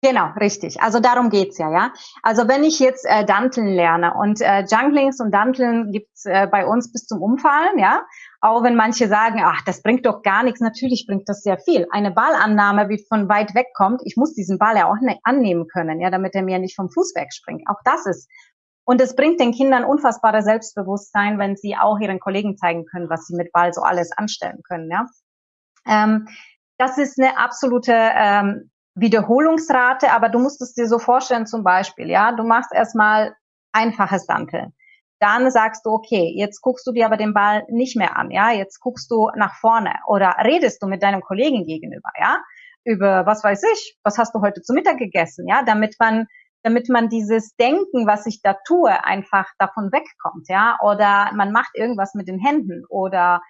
Genau, 0.02 0.32
richtig. 0.40 0.80
Also 0.82 0.98
darum 0.98 1.30
geht's 1.30 1.58
ja, 1.58 1.70
ja. 1.70 1.92
Also 2.22 2.48
wenn 2.48 2.64
ich 2.64 2.80
jetzt 2.80 3.06
äh, 3.06 3.24
Danteln 3.24 3.68
lerne 3.68 4.14
und 4.14 4.40
äh, 4.40 4.64
Junglings 4.64 5.20
und 5.20 5.30
Danteln 5.30 5.92
gibt's 5.92 6.26
äh, 6.26 6.48
bei 6.50 6.66
uns 6.66 6.92
bis 6.92 7.06
zum 7.06 7.22
Umfallen, 7.22 7.78
ja. 7.78 8.04
Auch 8.40 8.62
wenn 8.62 8.76
manche 8.76 9.08
sagen, 9.08 9.40
ach, 9.42 9.62
das 9.62 9.82
bringt 9.82 10.06
doch 10.06 10.22
gar 10.22 10.42
nichts. 10.42 10.60
Natürlich 10.60 11.06
bringt 11.06 11.28
das 11.28 11.42
sehr 11.42 11.58
viel. 11.58 11.86
Eine 11.90 12.10
Ballannahme, 12.10 12.88
wie 12.88 13.04
von 13.08 13.28
weit 13.28 13.54
weg 13.54 13.68
kommt, 13.74 14.02
ich 14.04 14.16
muss 14.16 14.34
diesen 14.34 14.58
Ball 14.58 14.76
ja 14.76 14.90
auch 14.90 15.00
ne 15.00 15.18
annehmen 15.22 15.66
können, 15.68 16.00
ja, 16.00 16.10
damit 16.10 16.34
er 16.34 16.42
mir 16.42 16.58
nicht 16.58 16.76
vom 16.76 16.90
Fuß 16.90 17.14
wegspringt. 17.14 17.62
Auch 17.66 17.80
das 17.84 18.06
ist 18.06 18.28
und 18.88 19.00
es 19.00 19.16
bringt 19.16 19.40
den 19.40 19.52
Kindern 19.52 19.84
unfassbare 19.84 20.42
Selbstbewusstsein, 20.42 21.40
wenn 21.40 21.56
sie 21.56 21.76
auch 21.76 21.98
ihren 21.98 22.20
Kollegen 22.20 22.56
zeigen 22.56 22.86
können, 22.86 23.10
was 23.10 23.26
sie 23.26 23.34
mit 23.34 23.50
Ball 23.52 23.74
so 23.74 23.82
alles 23.82 24.12
anstellen 24.12 24.62
können. 24.62 24.88
Ja? 24.90 25.06
Ähm, 25.86 26.28
das 26.78 26.96
ist 26.96 27.18
eine 27.18 27.36
absolute 27.36 27.92
ähm, 27.92 28.70
Wiederholungsrate, 28.94 30.12
aber 30.12 30.28
du 30.28 30.38
musst 30.38 30.62
es 30.62 30.72
dir 30.72 30.86
so 30.86 31.00
vorstellen, 31.00 31.46
zum 31.46 31.64
Beispiel, 31.64 32.08
ja, 32.08 32.30
du 32.30 32.44
machst 32.44 32.72
erstmal 32.72 33.34
einfaches 33.72 34.24
Danteln. 34.26 34.72
Dann 35.18 35.50
sagst 35.50 35.86
du, 35.86 35.90
okay, 35.90 36.32
jetzt 36.36 36.60
guckst 36.60 36.86
du 36.86 36.92
dir 36.92 37.06
aber 37.06 37.16
den 37.16 37.34
Ball 37.34 37.64
nicht 37.68 37.96
mehr 37.96 38.16
an, 38.16 38.30
ja, 38.30 38.52
jetzt 38.52 38.80
guckst 38.80 39.10
du 39.10 39.30
nach 39.36 39.54
vorne 39.56 39.94
oder 40.06 40.36
redest 40.44 40.82
du 40.82 40.86
mit 40.86 41.02
deinem 41.02 41.22
Kollegen 41.22 41.64
gegenüber, 41.64 42.10
ja, 42.20 42.38
über, 42.84 43.26
was 43.26 43.42
weiß 43.42 43.62
ich, 43.72 43.96
was 44.04 44.18
hast 44.18 44.34
du 44.34 44.40
heute 44.42 44.62
zu 44.62 44.72
Mittag 44.72 44.98
gegessen, 44.98 45.48
ja, 45.48 45.62
damit 45.64 45.96
man 45.98 46.26
damit 46.62 46.88
man 46.88 47.08
dieses 47.08 47.54
Denken, 47.54 48.08
was 48.08 48.26
ich 48.26 48.42
da 48.42 48.56
tue, 48.66 49.04
einfach 49.04 49.46
davon 49.56 49.92
wegkommt, 49.92 50.48
ja. 50.48 50.76
Oder 50.82 51.30
man 51.32 51.52
macht 51.52 51.70
irgendwas 51.74 52.14
mit 52.14 52.26
den 52.26 52.40
Händen 52.40 52.84
oder 52.88 53.40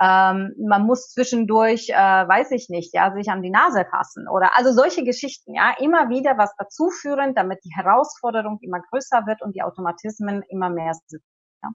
ähm, 0.00 0.54
man 0.58 0.82
muss 0.84 1.08
zwischendurch, 1.08 1.88
äh, 1.88 1.94
weiß 1.94 2.50
ich 2.50 2.68
nicht, 2.68 2.92
ja, 2.92 3.12
sich 3.14 3.30
an 3.30 3.42
die 3.42 3.50
Nase 3.50 3.86
fassen 3.90 4.28
oder 4.28 4.56
also 4.56 4.72
solche 4.72 5.04
Geschichten, 5.04 5.54
ja, 5.54 5.74
immer 5.78 6.10
wieder 6.10 6.36
was 6.36 6.54
dazu 6.58 6.90
führen, 6.90 7.34
damit 7.34 7.64
die 7.64 7.74
Herausforderung 7.74 8.58
immer 8.60 8.80
größer 8.90 9.26
wird 9.26 9.40
und 9.40 9.54
die 9.54 9.62
Automatismen 9.62 10.42
immer 10.50 10.68
mehr 10.68 10.92
sind. 11.06 11.22
Ja. 11.62 11.70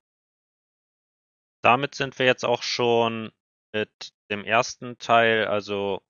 Damit 1.63 1.95
sind 1.95 2.19
wir 2.19 2.27
jetzt 2.27 2.45
auch 2.45 2.62
schon 2.62 3.31
mit 3.73 4.13
dem 4.29 4.43
ersten 4.43 4.99
Teil, 4.99 5.47
also 5.47 6.01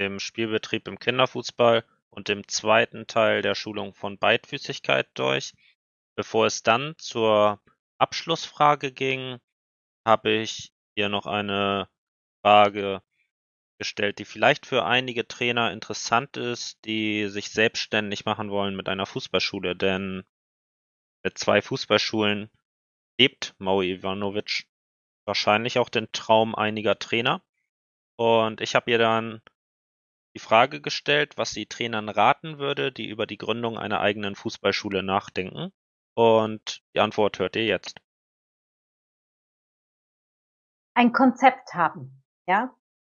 dem 0.00 0.18
Spielbetrieb 0.18 0.88
im 0.88 0.98
Kinderfußball 0.98 1.84
und 2.10 2.28
dem 2.28 2.48
zweiten 2.48 3.06
Teil 3.06 3.42
der 3.42 3.54
Schulung 3.54 3.94
von 3.94 4.18
Beidfüßigkeit 4.18 5.08
durch. 5.14 5.52
Bevor 6.16 6.46
es 6.46 6.64
dann 6.64 6.94
zur 6.98 7.60
Abschlussfrage 7.98 8.92
ging, 8.92 9.38
habe 10.04 10.30
ich 10.30 10.73
hier 10.94 11.08
noch 11.08 11.26
eine 11.26 11.88
Frage 12.42 13.02
gestellt, 13.78 14.18
die 14.18 14.24
vielleicht 14.24 14.66
für 14.66 14.84
einige 14.84 15.26
Trainer 15.26 15.72
interessant 15.72 16.36
ist, 16.36 16.84
die 16.84 17.28
sich 17.28 17.50
selbstständig 17.50 18.24
machen 18.24 18.50
wollen 18.50 18.76
mit 18.76 18.88
einer 18.88 19.06
Fußballschule, 19.06 19.74
denn 19.74 20.24
mit 21.24 21.38
zwei 21.38 21.62
Fußballschulen 21.62 22.50
lebt 23.18 23.54
Maui 23.58 23.92
Ivanovic 23.92 24.66
wahrscheinlich 25.24 25.78
auch 25.78 25.88
den 25.88 26.12
Traum 26.12 26.54
einiger 26.54 26.98
Trainer. 26.98 27.42
Und 28.16 28.60
ich 28.60 28.74
habe 28.74 28.90
ihr 28.90 28.98
dann 28.98 29.40
die 30.34 30.40
Frage 30.40 30.80
gestellt, 30.80 31.36
was 31.36 31.52
sie 31.52 31.66
Trainern 31.66 32.08
raten 32.08 32.58
würde, 32.58 32.92
die 32.92 33.06
über 33.06 33.26
die 33.26 33.38
Gründung 33.38 33.78
einer 33.78 34.00
eigenen 34.00 34.34
Fußballschule 34.34 35.02
nachdenken. 35.02 35.72
Und 36.14 36.82
die 36.94 37.00
Antwort 37.00 37.38
hört 37.38 37.56
ihr 37.56 37.64
jetzt. 37.64 38.00
Ein 40.94 41.12
Konzept 41.12 41.74
haben, 41.74 42.22
ja. 42.46 42.70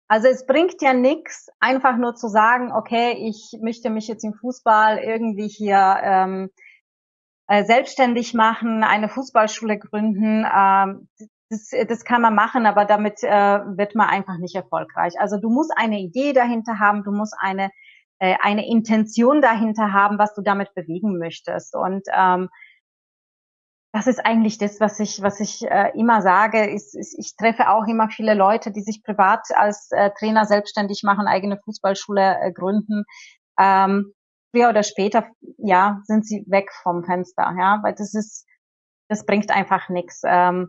Also 0.07 0.27
es 0.27 0.45
bringt 0.45 0.81
ja 0.81 0.93
nichts, 0.93 1.47
einfach 1.59 1.97
nur 1.97 2.15
zu 2.15 2.27
sagen, 2.27 2.71
okay, 2.71 3.13
ich 3.27 3.57
möchte 3.61 3.89
mich 3.89 4.07
jetzt 4.07 4.23
im 4.23 4.33
Fußball 4.33 4.99
irgendwie 4.99 5.47
hier 5.47 5.97
ähm, 6.01 6.49
äh, 7.47 7.63
selbstständig 7.63 8.33
machen, 8.35 8.83
eine 8.83 9.09
Fußballschule 9.09 9.79
gründen. 9.79 10.45
Ähm, 10.45 11.09
das, 11.49 11.71
das 11.87 12.03
kann 12.03 12.21
man 12.21 12.35
machen, 12.35 12.65
aber 12.67 12.85
damit 12.85 13.23
äh, 13.23 13.29
wird 13.29 13.95
man 13.95 14.09
einfach 14.09 14.37
nicht 14.37 14.55
erfolgreich. 14.55 15.13
Also 15.19 15.37
du 15.37 15.49
musst 15.49 15.71
eine 15.75 15.99
Idee 15.99 16.33
dahinter 16.33 16.79
haben, 16.79 17.03
du 17.03 17.11
musst 17.11 17.35
eine 17.39 17.71
äh, 18.19 18.35
eine 18.41 18.67
Intention 18.67 19.41
dahinter 19.41 19.91
haben, 19.91 20.17
was 20.17 20.33
du 20.33 20.41
damit 20.41 20.73
bewegen 20.73 21.17
möchtest. 21.17 21.75
Und 21.75 22.03
ähm, 22.15 22.49
das 23.95 24.07
ist 24.07 24.25
eigentlich 24.25 24.57
das, 24.57 24.81
was 24.81 24.99
ich, 24.99 25.21
was 25.21 25.39
ich 25.39 25.61
äh, 25.71 25.97
immer 25.97 26.21
sage. 26.21 26.69
Ist, 26.69 26.97
ist, 26.97 27.17
ich 27.17 27.37
treffe 27.37 27.69
auch 27.69 27.87
immer 27.87 28.09
viele 28.09 28.33
Leute, 28.33 28.71
die 28.71 28.81
sich 28.81 29.01
privat 29.01 29.47
als 29.55 29.87
äh, 29.91 30.11
Trainer 30.19 30.43
selbstständig 30.43 31.03
machen, 31.03 31.27
eigene 31.27 31.57
Fußballschule 31.63 32.39
äh, 32.41 32.51
gründen. 32.51 33.05
Ähm, 33.57 34.11
früher 34.51 34.67
oder 34.67 34.83
später, 34.83 35.29
ja, 35.57 36.01
sind 36.03 36.27
sie 36.27 36.43
weg 36.47 36.73
vom 36.83 37.05
Fenster, 37.05 37.55
ja, 37.57 37.79
weil 37.83 37.95
das 37.95 38.13
ist, 38.13 38.45
das 39.07 39.25
bringt 39.25 39.49
einfach 39.49 39.87
nichts. 39.87 40.23
Ähm, 40.25 40.67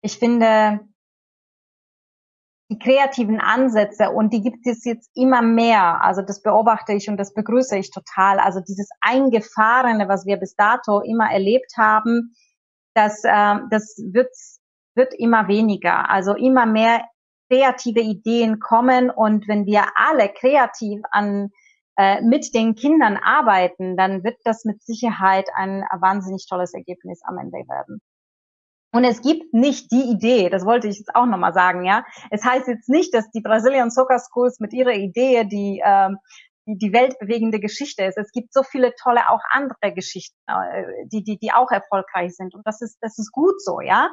ich 0.00 0.18
finde, 0.18 0.78
die 2.70 2.78
kreativen 2.78 3.40
Ansätze 3.40 4.10
und 4.10 4.32
die 4.32 4.42
gibt 4.42 4.64
es 4.68 4.84
jetzt 4.84 5.10
immer 5.16 5.42
mehr. 5.42 6.04
Also 6.04 6.22
das 6.22 6.40
beobachte 6.40 6.92
ich 6.92 7.08
und 7.08 7.16
das 7.16 7.34
begrüße 7.34 7.76
ich 7.76 7.90
total. 7.90 8.38
Also 8.38 8.60
dieses 8.60 8.90
Eingefahrene, 9.00 10.06
was 10.06 10.24
wir 10.24 10.36
bis 10.36 10.54
dato 10.54 11.00
immer 11.00 11.32
erlebt 11.32 11.72
haben, 11.76 12.36
das, 12.94 13.22
äh, 13.24 13.56
das 13.70 13.96
wird, 14.12 14.34
wird 14.94 15.14
immer 15.14 15.48
weniger. 15.48 16.10
Also 16.10 16.34
immer 16.34 16.66
mehr 16.66 17.04
kreative 17.50 18.00
Ideen 18.00 18.60
kommen 18.60 19.10
und 19.10 19.48
wenn 19.48 19.66
wir 19.66 19.84
alle 19.96 20.28
kreativ 20.28 21.00
an 21.10 21.50
äh, 21.96 22.22
mit 22.22 22.54
den 22.54 22.76
Kindern 22.76 23.16
arbeiten, 23.16 23.96
dann 23.96 24.22
wird 24.22 24.38
das 24.44 24.64
mit 24.64 24.82
Sicherheit 24.82 25.48
ein 25.54 25.84
wahnsinnig 25.98 26.46
tolles 26.48 26.72
Ergebnis 26.74 27.20
am 27.24 27.38
Ende 27.38 27.58
werden. 27.68 28.00
Und 28.92 29.04
es 29.04 29.22
gibt 29.22 29.54
nicht 29.54 29.92
die 29.92 30.10
Idee, 30.10 30.48
das 30.48 30.64
wollte 30.64 30.88
ich 30.88 30.98
jetzt 30.98 31.14
auch 31.14 31.26
nochmal 31.26 31.52
sagen, 31.52 31.84
ja. 31.84 32.04
Es 32.30 32.44
heißt 32.44 32.66
jetzt 32.68 32.88
nicht, 32.88 33.14
dass 33.14 33.30
die 33.30 33.40
Brazilian 33.40 33.90
Soccer 33.90 34.18
Schools 34.18 34.58
mit 34.58 34.72
ihrer 34.72 34.94
Idee 34.94 35.44
die, 35.44 35.80
ähm, 35.84 36.18
die, 36.72 36.78
die 36.78 36.92
weltbewegende 36.92 37.60
Geschichte 37.60 38.04
ist. 38.04 38.16
Es 38.18 38.32
gibt 38.32 38.52
so 38.52 38.62
viele 38.62 38.94
tolle 38.94 39.28
auch 39.30 39.40
andere 39.50 39.92
Geschichten, 39.94 40.36
äh, 40.46 40.84
die, 41.06 41.22
die, 41.22 41.38
die 41.38 41.52
auch 41.52 41.70
erfolgreich 41.70 42.36
sind. 42.36 42.54
Und 42.54 42.66
das 42.66 42.80
ist, 42.80 42.98
das 43.00 43.18
ist 43.18 43.32
gut 43.32 43.60
so, 43.62 43.80
ja. 43.80 44.10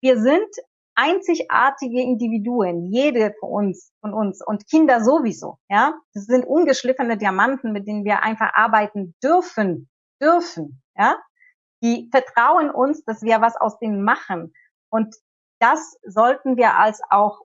Wir 0.00 0.20
sind 0.20 0.48
einzigartige 0.96 2.00
Individuen, 2.00 2.92
jede 2.92 3.34
von 3.40 3.50
uns, 3.50 3.92
von 4.00 4.14
uns 4.14 4.40
und 4.44 4.68
Kinder 4.68 5.02
sowieso, 5.02 5.58
ja. 5.68 5.94
Das 6.14 6.24
sind 6.26 6.44
ungeschliffene 6.44 7.16
Diamanten, 7.16 7.72
mit 7.72 7.86
denen 7.86 8.04
wir 8.04 8.22
einfach 8.22 8.50
arbeiten 8.54 9.14
dürfen, 9.22 9.88
dürfen, 10.20 10.82
ja 10.96 11.16
die 11.84 12.08
vertrauen 12.10 12.70
uns, 12.70 13.04
dass 13.04 13.22
wir 13.22 13.42
was 13.42 13.56
aus 13.56 13.78
denen 13.78 14.02
machen. 14.02 14.54
Und 14.90 15.14
das 15.60 15.98
sollten 16.02 16.56
wir 16.56 16.78
als 16.78 17.00
auch 17.10 17.42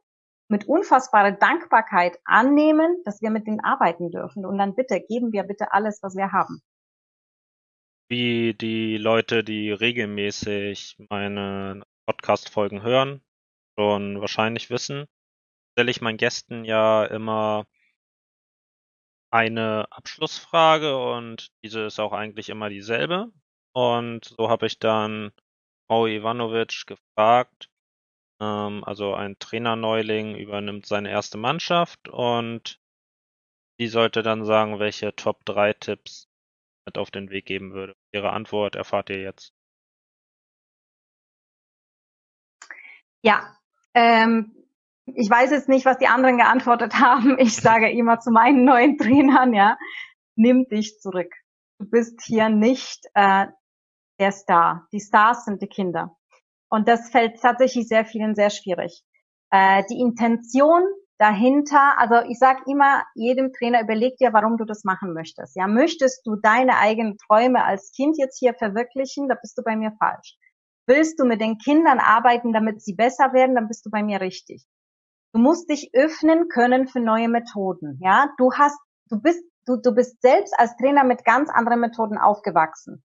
mit 0.50 0.68
unfassbarer 0.68 1.32
Dankbarkeit 1.32 2.20
annehmen, 2.26 3.02
dass 3.06 3.22
wir 3.22 3.30
mit 3.30 3.48
denen 3.48 3.60
arbeiten 3.60 4.12
dürfen. 4.12 4.46
Und 4.46 4.58
dann 4.58 4.76
bitte, 4.76 5.00
geben 5.00 5.32
wir 5.32 5.44
bitte 5.44 5.72
alles, 5.72 6.02
was 6.02 6.16
wir 6.16 6.32
haben. 6.32 6.62
Wie 8.10 8.56
die 8.56 8.98
Leute, 8.98 9.44
die 9.44 9.72
regelmäßig 9.72 10.98
meine 11.10 11.84
Podcast-Folgen 12.08 12.82
hören, 12.82 13.22
schon 13.78 14.20
wahrscheinlich 14.20 14.72
wissen, 14.72 15.06
stelle 15.74 15.92
ich 15.92 16.02
meinen 16.02 16.18
Gästen 16.18 16.66
ja 16.66 17.06
immer 17.06 17.66
eine 19.32 19.86
Abschlussfrage 19.92 20.98
und 20.98 21.52
diese 21.64 21.82
ist 21.82 22.00
auch 22.00 22.14
eigentlich 22.14 22.50
immer 22.50 22.70
dieselbe. 22.70 23.32
Und 23.74 24.26
so 24.26 24.50
habe 24.50 24.66
ich 24.66 24.80
dann 24.80 25.32
Frau 25.88 26.08
Ivanovic 26.08 26.86
gefragt. 26.88 27.69
Ähm, 28.40 28.84
also 28.84 29.14
ein 29.14 29.38
Trainerneuling 29.40 30.36
übernimmt 30.36 30.86
seine 30.86 31.10
erste 31.10 31.38
Mannschaft 31.38 32.10
und 32.10 32.80
die 33.80 33.88
sollte 33.88 34.24
dann 34.24 34.46
sagen, 34.46 34.80
welche 34.80 35.16
Top 35.16 35.46
3 35.46 35.74
Tipps 35.74 36.28
mit 36.86 36.98
auf 36.98 37.12
den 37.12 37.30
Weg 37.30 37.46
geben 37.46 37.74
würde. 37.74 37.96
Ihre 38.12 38.32
Antwort 38.32 38.76
erfahrt 38.76 39.10
ihr 39.10 39.22
jetzt. 39.22 39.54
Ja, 43.22 43.58
ähm, 43.94 44.56
ich 45.06 45.30
weiß 45.30 45.52
jetzt 45.52 45.70
nicht, 45.70 45.86
was 45.86 45.98
die 45.98 46.08
anderen 46.08 46.38
geantwortet 46.38 46.94
haben. 47.00 47.38
Ich 47.40 47.56
sage 47.56 47.92
immer 47.92 48.20
zu 48.20 48.32
meinen 48.32 48.66
neuen 48.66 48.98
Trainern, 48.98 49.54
ja, 49.54 49.78
nimm 50.36 50.66
dich 50.68 51.00
zurück. 51.00 51.34
Du 51.80 51.90
bist 51.90 52.22
hier 52.24 52.50
nicht 52.50 53.06
äh, 53.14 53.48
der 54.20 54.32
Star. 54.32 54.88
Die 54.92 55.00
Stars 55.00 55.46
sind 55.46 55.62
die 55.62 55.68
Kinder. 55.68 56.18
Und 56.70 56.88
das 56.88 57.10
fällt 57.10 57.42
tatsächlich 57.42 57.88
sehr 57.88 58.06
vielen 58.06 58.36
sehr 58.36 58.50
schwierig. 58.50 59.04
Äh, 59.52 59.84
die 59.90 60.00
Intention 60.00 60.84
dahinter, 61.18 62.00
also 62.00 62.16
ich 62.30 62.40
sage 62.40 62.62
immer 62.68 63.04
jedem 63.14 63.52
Trainer, 63.52 63.82
überleg 63.82 64.18
dir, 64.18 64.32
warum 64.32 64.58
du 64.58 64.66
das 64.66 64.84
machen 64.84 65.14
möchtest. 65.14 65.56
Ja, 65.56 65.68
möchtest 65.68 66.26
du 66.26 66.36
deine 66.36 66.78
eigenen 66.78 67.18
Träume 67.18 67.64
als 67.64 67.92
Kind 67.92 68.18
jetzt 68.18 68.40
hier 68.40 68.54
verwirklichen, 68.54 69.28
da 69.28 69.36
bist 69.36 69.58
du 69.58 69.64
bei 69.64 69.76
mir 69.76 69.92
falsch. 70.00 70.38
Willst 70.88 71.20
du 71.20 71.26
mit 71.26 71.42
den 71.42 71.58
Kindern 71.58 72.00
arbeiten, 72.00 72.54
damit 72.54 72.82
sie 72.82 72.96
besser 72.96 73.34
werden, 73.34 73.56
dann 73.56 73.68
bist 73.68 73.86
du 73.86 73.90
bei 73.90 74.02
mir 74.02 74.22
richtig. 74.22 74.66
Du 75.34 75.40
musst 75.40 75.70
dich 75.70 75.92
öffnen 75.94 76.48
können 76.48 76.88
für 76.88 77.00
neue 77.00 77.28
Methoden. 77.28 78.00
Ja, 78.02 78.30
du 78.38 78.54
hast, 78.54 78.80
du 79.10 79.22
bist, 79.22 79.44
du, 79.66 79.76
du 79.76 79.94
bist 79.94 80.22
selbst 80.22 80.54
als 80.58 80.76
Trainer 80.78 81.04
mit 81.04 81.26
ganz 81.26 81.50
anderen 81.50 81.82
Methoden 81.82 82.18
aufgewachsen. 82.18 83.04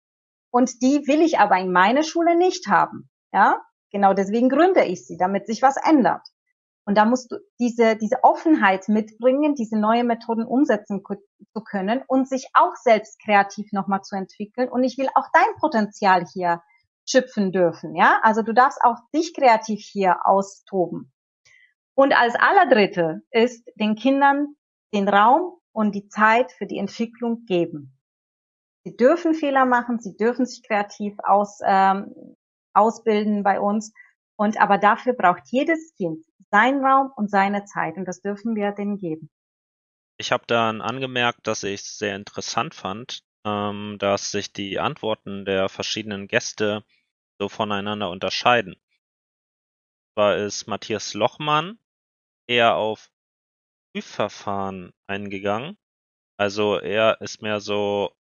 Und 0.50 0.82
die 0.82 1.06
will 1.08 1.22
ich 1.22 1.40
aber 1.40 1.58
in 1.58 1.72
meiner 1.72 2.04
Schule 2.04 2.36
nicht 2.36 2.68
haben. 2.68 3.10
Ja, 3.34 3.62
genau 3.92 4.14
deswegen 4.14 4.50
gründe 4.50 4.86
ich 4.86 5.06
sie, 5.06 5.18
damit 5.18 5.48
sich 5.48 5.62
was 5.62 5.76
ändert. 5.78 6.28
Und 6.86 6.98
da 6.98 7.04
musst 7.04 7.32
du 7.32 7.38
diese, 7.60 7.98
diese 7.98 8.24
Offenheit 8.24 8.88
mitbringen, 8.88 9.56
diese 9.56 9.78
neue 9.78 10.06
Methoden 10.06 10.46
umsetzen 10.46 11.04
zu 11.52 11.62
können 11.62 12.02
und 12.08 12.30
sich 12.30 12.48
auch 12.54 12.76
selbst 12.76 13.20
kreativ 13.22 13.74
nochmal 13.74 14.04
zu 14.04 14.16
entwickeln. 14.16 14.70
Und 14.70 14.86
ich 14.86 14.98
will 14.98 15.10
auch 15.16 15.28
dein 15.34 15.56
Potenzial 15.60 16.26
hier 16.34 16.62
schöpfen 17.06 17.52
dürfen, 17.52 17.96
ja? 17.96 18.20
Also 18.24 18.42
du 18.42 18.54
darfst 18.54 18.80
auch 18.84 18.98
dich 19.14 19.34
kreativ 19.34 19.82
hier 19.82 20.26
austoben. 20.26 21.12
Und 21.94 22.14
als 22.16 22.36
allerdritte 22.36 23.22
ist 23.32 23.68
den 23.76 23.96
Kindern 23.96 24.56
den 24.94 25.10
Raum 25.10 25.58
und 25.74 25.94
die 25.94 26.08
Zeit 26.08 26.52
für 26.54 26.68
die 26.68 26.78
Entwicklung 26.78 27.46
geben. 27.46 27.98
Sie 28.84 28.96
dürfen 28.96 29.34
Fehler 29.34 29.66
machen, 29.66 30.00
sie 30.00 30.16
dürfen 30.16 30.46
sich 30.46 30.66
kreativ 30.66 31.18
aus, 31.24 31.60
ähm, 31.66 32.14
ausbilden 32.78 33.44
bei 33.44 33.60
uns. 33.60 33.94
Und 34.38 34.60
aber 34.60 34.78
dafür 34.78 35.14
braucht 35.14 35.44
jedes 35.48 35.96
Kind 35.96 36.24
seinen 36.52 36.84
Raum 36.84 37.12
und 37.16 37.30
seine 37.30 37.66
Zeit 37.66 37.98
und 37.98 38.06
das 38.06 38.22
dürfen 38.22 38.56
wir 38.56 38.72
denen 38.72 38.98
geben. 38.98 39.30
Ich 40.18 40.32
habe 40.32 40.46
dann 40.48 40.82
angemerkt, 40.82 41.46
dass 41.48 41.64
ich 41.64 41.82
es 41.82 41.98
sehr 41.98 42.16
interessant 42.16 42.74
fand, 42.74 43.24
ähm, 43.46 43.98
dass 44.00 44.32
sich 44.32 44.52
die 44.52 44.80
Antworten 44.80 45.46
der 45.46 45.70
verschiedenen 45.70 46.28
Gäste 46.28 46.84
so 47.40 47.50
voneinander 47.50 48.10
unterscheiden. 48.10 48.76
Zwar 50.14 50.38
ist 50.38 50.68
Matthias 50.68 51.14
Lochmann 51.14 51.78
eher 52.48 52.76
auf 52.76 53.12
Prüfverfahren 53.94 54.94
eingegangen. 55.06 55.78
Also 56.38 56.80
er 56.80 57.22
ist 57.22 57.42
mehr 57.42 57.60
so 57.60 58.16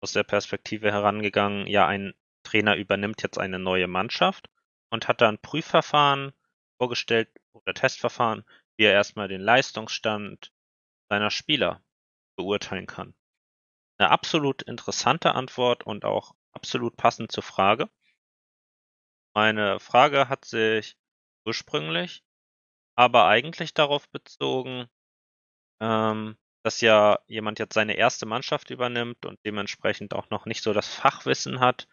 aus 0.00 0.12
der 0.12 0.22
Perspektive 0.22 0.92
herangegangen, 0.92 1.66
ja, 1.66 1.86
ein 1.86 2.14
Trainer 2.50 2.76
übernimmt 2.76 3.22
jetzt 3.22 3.38
eine 3.38 3.58
neue 3.58 3.86
Mannschaft 3.86 4.50
und 4.90 5.08
hat 5.08 5.20
dann 5.20 5.38
Prüfverfahren 5.38 6.32
vorgestellt 6.78 7.28
oder 7.52 7.74
Testverfahren, 7.74 8.44
wie 8.76 8.84
er 8.84 8.92
erstmal 8.92 9.28
den 9.28 9.40
Leistungsstand 9.40 10.52
seiner 11.08 11.30
Spieler 11.30 11.82
beurteilen 12.36 12.86
kann. 12.86 13.14
Eine 13.98 14.10
absolut 14.10 14.62
interessante 14.62 15.34
Antwort 15.34 15.84
und 15.84 16.04
auch 16.04 16.34
absolut 16.52 16.96
passend 16.96 17.30
zur 17.30 17.42
Frage. 17.42 17.88
Meine 19.34 19.78
Frage 19.78 20.28
hat 20.28 20.44
sich 20.44 20.96
ursprünglich 21.44 22.24
aber 22.96 23.26
eigentlich 23.26 23.74
darauf 23.74 24.08
bezogen, 24.08 24.88
ähm, 25.80 26.36
dass 26.62 26.80
ja 26.80 27.18
jemand 27.26 27.58
jetzt 27.58 27.74
seine 27.74 27.94
erste 27.94 28.26
Mannschaft 28.26 28.70
übernimmt 28.70 29.24
und 29.24 29.38
dementsprechend 29.44 30.14
auch 30.14 30.28
noch 30.30 30.46
nicht 30.46 30.62
so 30.62 30.72
das 30.72 30.92
Fachwissen 30.92 31.60
hat, 31.60 31.86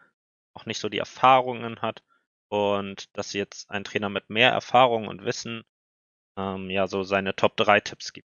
auch 0.58 0.66
nicht 0.66 0.80
so 0.80 0.90
die 0.90 0.98
Erfahrungen 0.98 1.82
hat 1.82 2.04
und 2.50 3.16
dass 3.16 3.34
jetzt 3.34 3.70
ein 3.70 3.84
Trainer 3.84 4.10
mit 4.10 4.30
mehr 4.30 4.52
Erfahrung 4.52 5.08
und 5.08 5.24
Wissen 5.24 5.64
ähm, 6.38 6.70
ja 6.70 6.88
so 6.88 7.04
seine 7.04 7.36
Top 7.36 7.58
3 7.58 7.80
Tipps 7.80 8.14
gibt. 8.14 8.28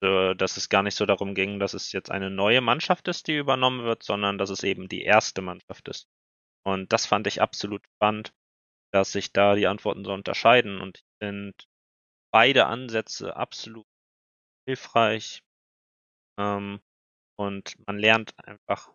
Also, 0.00 0.34
dass 0.34 0.56
es 0.56 0.68
gar 0.68 0.82
nicht 0.82 0.96
so 0.96 1.06
darum 1.06 1.34
ging, 1.34 1.58
dass 1.58 1.74
es 1.74 1.92
jetzt 1.92 2.10
eine 2.10 2.30
neue 2.30 2.60
Mannschaft 2.60 3.08
ist, 3.08 3.26
die 3.26 3.36
übernommen 3.36 3.84
wird, 3.84 4.02
sondern 4.02 4.38
dass 4.38 4.50
es 4.50 4.62
eben 4.62 4.88
die 4.88 5.02
erste 5.02 5.40
Mannschaft 5.40 5.88
ist. 5.88 6.08
Und 6.64 6.92
das 6.92 7.06
fand 7.06 7.26
ich 7.26 7.40
absolut 7.40 7.82
spannend, 7.96 8.34
dass 8.92 9.12
sich 9.12 9.32
da 9.32 9.54
die 9.54 9.66
Antworten 9.66 10.04
so 10.04 10.12
unterscheiden. 10.12 10.80
Und 10.80 10.98
ich 10.98 11.04
finde 11.20 11.54
beide 12.32 12.66
Ansätze 12.66 13.34
absolut 13.34 13.86
hilfreich. 14.66 15.42
Ähm, 16.38 16.80
und 17.36 17.76
man 17.86 17.98
lernt 17.98 18.34
einfach 18.46 18.92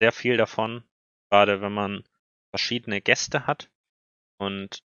sehr 0.00 0.12
viel 0.12 0.36
davon, 0.36 0.84
gerade 1.30 1.60
wenn 1.60 1.72
man 1.72 2.04
verschiedene 2.50 3.00
Gäste 3.00 3.46
hat 3.46 3.70
und 4.38 4.82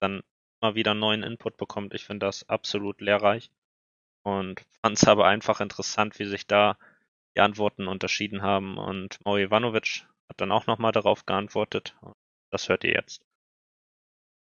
dann 0.00 0.22
immer 0.60 0.74
wieder 0.74 0.94
neuen 0.94 1.22
Input 1.22 1.56
bekommt. 1.56 1.94
Ich 1.94 2.04
finde 2.04 2.26
das 2.26 2.48
absolut 2.48 3.00
lehrreich 3.00 3.50
und 4.22 4.60
fand 4.82 4.96
es 4.96 5.06
aber 5.06 5.26
einfach 5.26 5.60
interessant, 5.60 6.18
wie 6.18 6.26
sich 6.26 6.46
da 6.46 6.76
die 7.36 7.40
Antworten 7.40 7.88
unterschieden 7.88 8.42
haben. 8.42 8.78
Und 8.78 9.24
Mo 9.24 9.36
Ivanovic 9.36 10.06
hat 10.28 10.40
dann 10.40 10.52
auch 10.52 10.66
nochmal 10.66 10.92
darauf 10.92 11.26
geantwortet. 11.26 11.96
Das 12.50 12.68
hört 12.68 12.84
ihr 12.84 12.92
jetzt. 12.92 13.22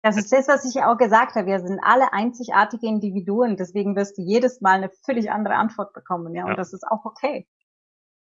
Das 0.02 0.18
ist 0.18 0.32
das, 0.32 0.48
was 0.48 0.64
ich 0.64 0.82
auch 0.82 0.98
gesagt 0.98 1.36
habe. 1.36 1.48
Wir 1.48 1.60
sind 1.60 1.80
alle 1.82 2.14
einzigartige 2.14 2.88
Individuen, 2.88 3.58
deswegen 3.58 3.96
wirst 3.96 4.18
du 4.18 4.22
jedes 4.22 4.62
Mal 4.62 4.78
eine 4.78 4.90
völlig 4.90 5.30
andere 5.30 5.56
Antwort 5.56 5.94
bekommen, 5.94 6.34
ja. 6.34 6.44
Und 6.44 6.52
ja. 6.52 6.56
das 6.56 6.72
ist 6.72 6.86
auch 6.86 7.04
okay. 7.04 7.48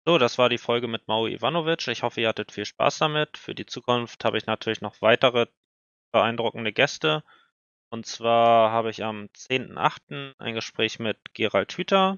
So, 0.10 0.18
das 0.18 0.40
war 0.40 0.50
die 0.50 0.58
Folge 0.58 0.88
mit 0.88 1.08
Maui 1.08 1.36
Ivanovic. 1.36 1.88
Ich 1.88 2.02
hoffe, 2.02 2.20
ihr 2.20 2.30
hattet 2.30 2.52
viel 2.52 2.66
Spaß 2.66 2.98
damit. 2.98 3.38
Für 3.38 3.54
die 3.54 3.68
Zukunft 3.68 4.26
habe 4.26 4.40
ich 4.40 4.48
natürlich 4.48 4.82
noch 4.82 5.04
weitere 5.04 5.46
beeindruckende 6.12 6.74
Gäste. 6.74 7.24
Und 7.92 8.08
zwar 8.08 8.72
habe 8.72 8.90
ich 8.90 9.04
am 9.04 9.30
10.8. 9.36 10.34
ein 10.40 10.56
Gespräch 10.56 10.98
mit 10.98 11.20
Gerald 11.36 11.74
Hüther. 11.74 12.18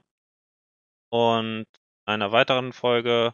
Und 1.09 1.65
in 1.65 2.13
einer 2.13 2.31
weiteren 2.31 2.71
Folge 2.71 3.33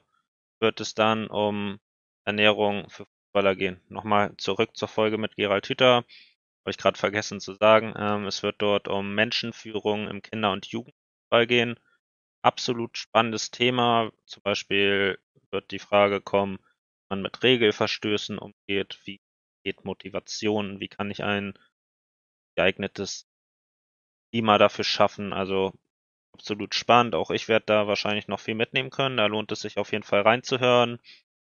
wird 0.59 0.81
es 0.81 0.95
dann 0.95 1.27
um 1.27 1.79
Ernährung 2.25 2.89
für 2.89 3.05
Fußballer 3.05 3.55
gehen. 3.55 3.79
Nochmal 3.89 4.35
zurück 4.37 4.75
zur 4.75 4.87
Folge 4.87 5.19
mit 5.19 5.35
Gerald 5.35 5.69
Hüther. 5.69 5.97
Habe 5.97 6.71
ich 6.71 6.79
gerade 6.79 6.97
vergessen 6.97 7.39
zu 7.39 7.53
sagen. 7.53 7.93
Ähm, 7.95 8.25
es 8.25 8.41
wird 8.41 8.55
dort 8.63 8.87
um 8.87 9.13
Menschenführung 9.13 10.07
im 10.07 10.23
Kinder- 10.23 10.51
und 10.51 10.65
Jugendfußball 10.65 11.45
gehen 11.45 11.79
absolut 12.47 12.97
spannendes 12.97 13.51
Thema. 13.51 14.11
Zum 14.25 14.41
Beispiel 14.41 15.19
wird 15.51 15.71
die 15.71 15.79
Frage 15.79 16.21
kommen, 16.21 16.57
wie 16.59 17.05
man 17.09 17.21
mit 17.21 17.43
Regelverstößen 17.43 18.37
umgeht, 18.37 18.99
wie 19.03 19.19
geht 19.63 19.83
Motivation, 19.83 20.79
wie 20.79 20.87
kann 20.87 21.11
ich 21.11 21.23
ein 21.25 21.59
geeignetes 22.55 23.27
Klima 24.31 24.57
dafür 24.57 24.85
schaffen. 24.85 25.33
Also 25.33 25.73
absolut 26.31 26.73
spannend. 26.73 27.15
Auch 27.15 27.31
ich 27.31 27.49
werde 27.49 27.65
da 27.65 27.87
wahrscheinlich 27.87 28.29
noch 28.29 28.39
viel 28.39 28.55
mitnehmen 28.55 28.91
können. 28.91 29.17
Da 29.17 29.25
lohnt 29.25 29.51
es 29.51 29.59
sich 29.59 29.77
auf 29.77 29.91
jeden 29.91 30.05
Fall 30.05 30.21
reinzuhören. 30.21 30.99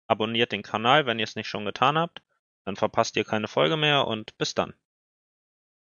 Abonniert 0.07 0.53
den 0.53 0.63
Kanal, 0.63 1.07
wenn 1.07 1.19
ihr 1.19 1.25
es 1.25 1.37
nicht 1.37 1.49
schon 1.49 1.65
getan 1.65 1.97
habt. 1.97 2.23
Dann 2.67 2.77
verpasst 2.77 3.17
ihr 3.17 3.25
keine 3.25 3.49
Folge 3.49 3.79
mehr 3.79 4.07
und 4.07 4.37
bis 4.37 4.55
dann. 4.55 4.75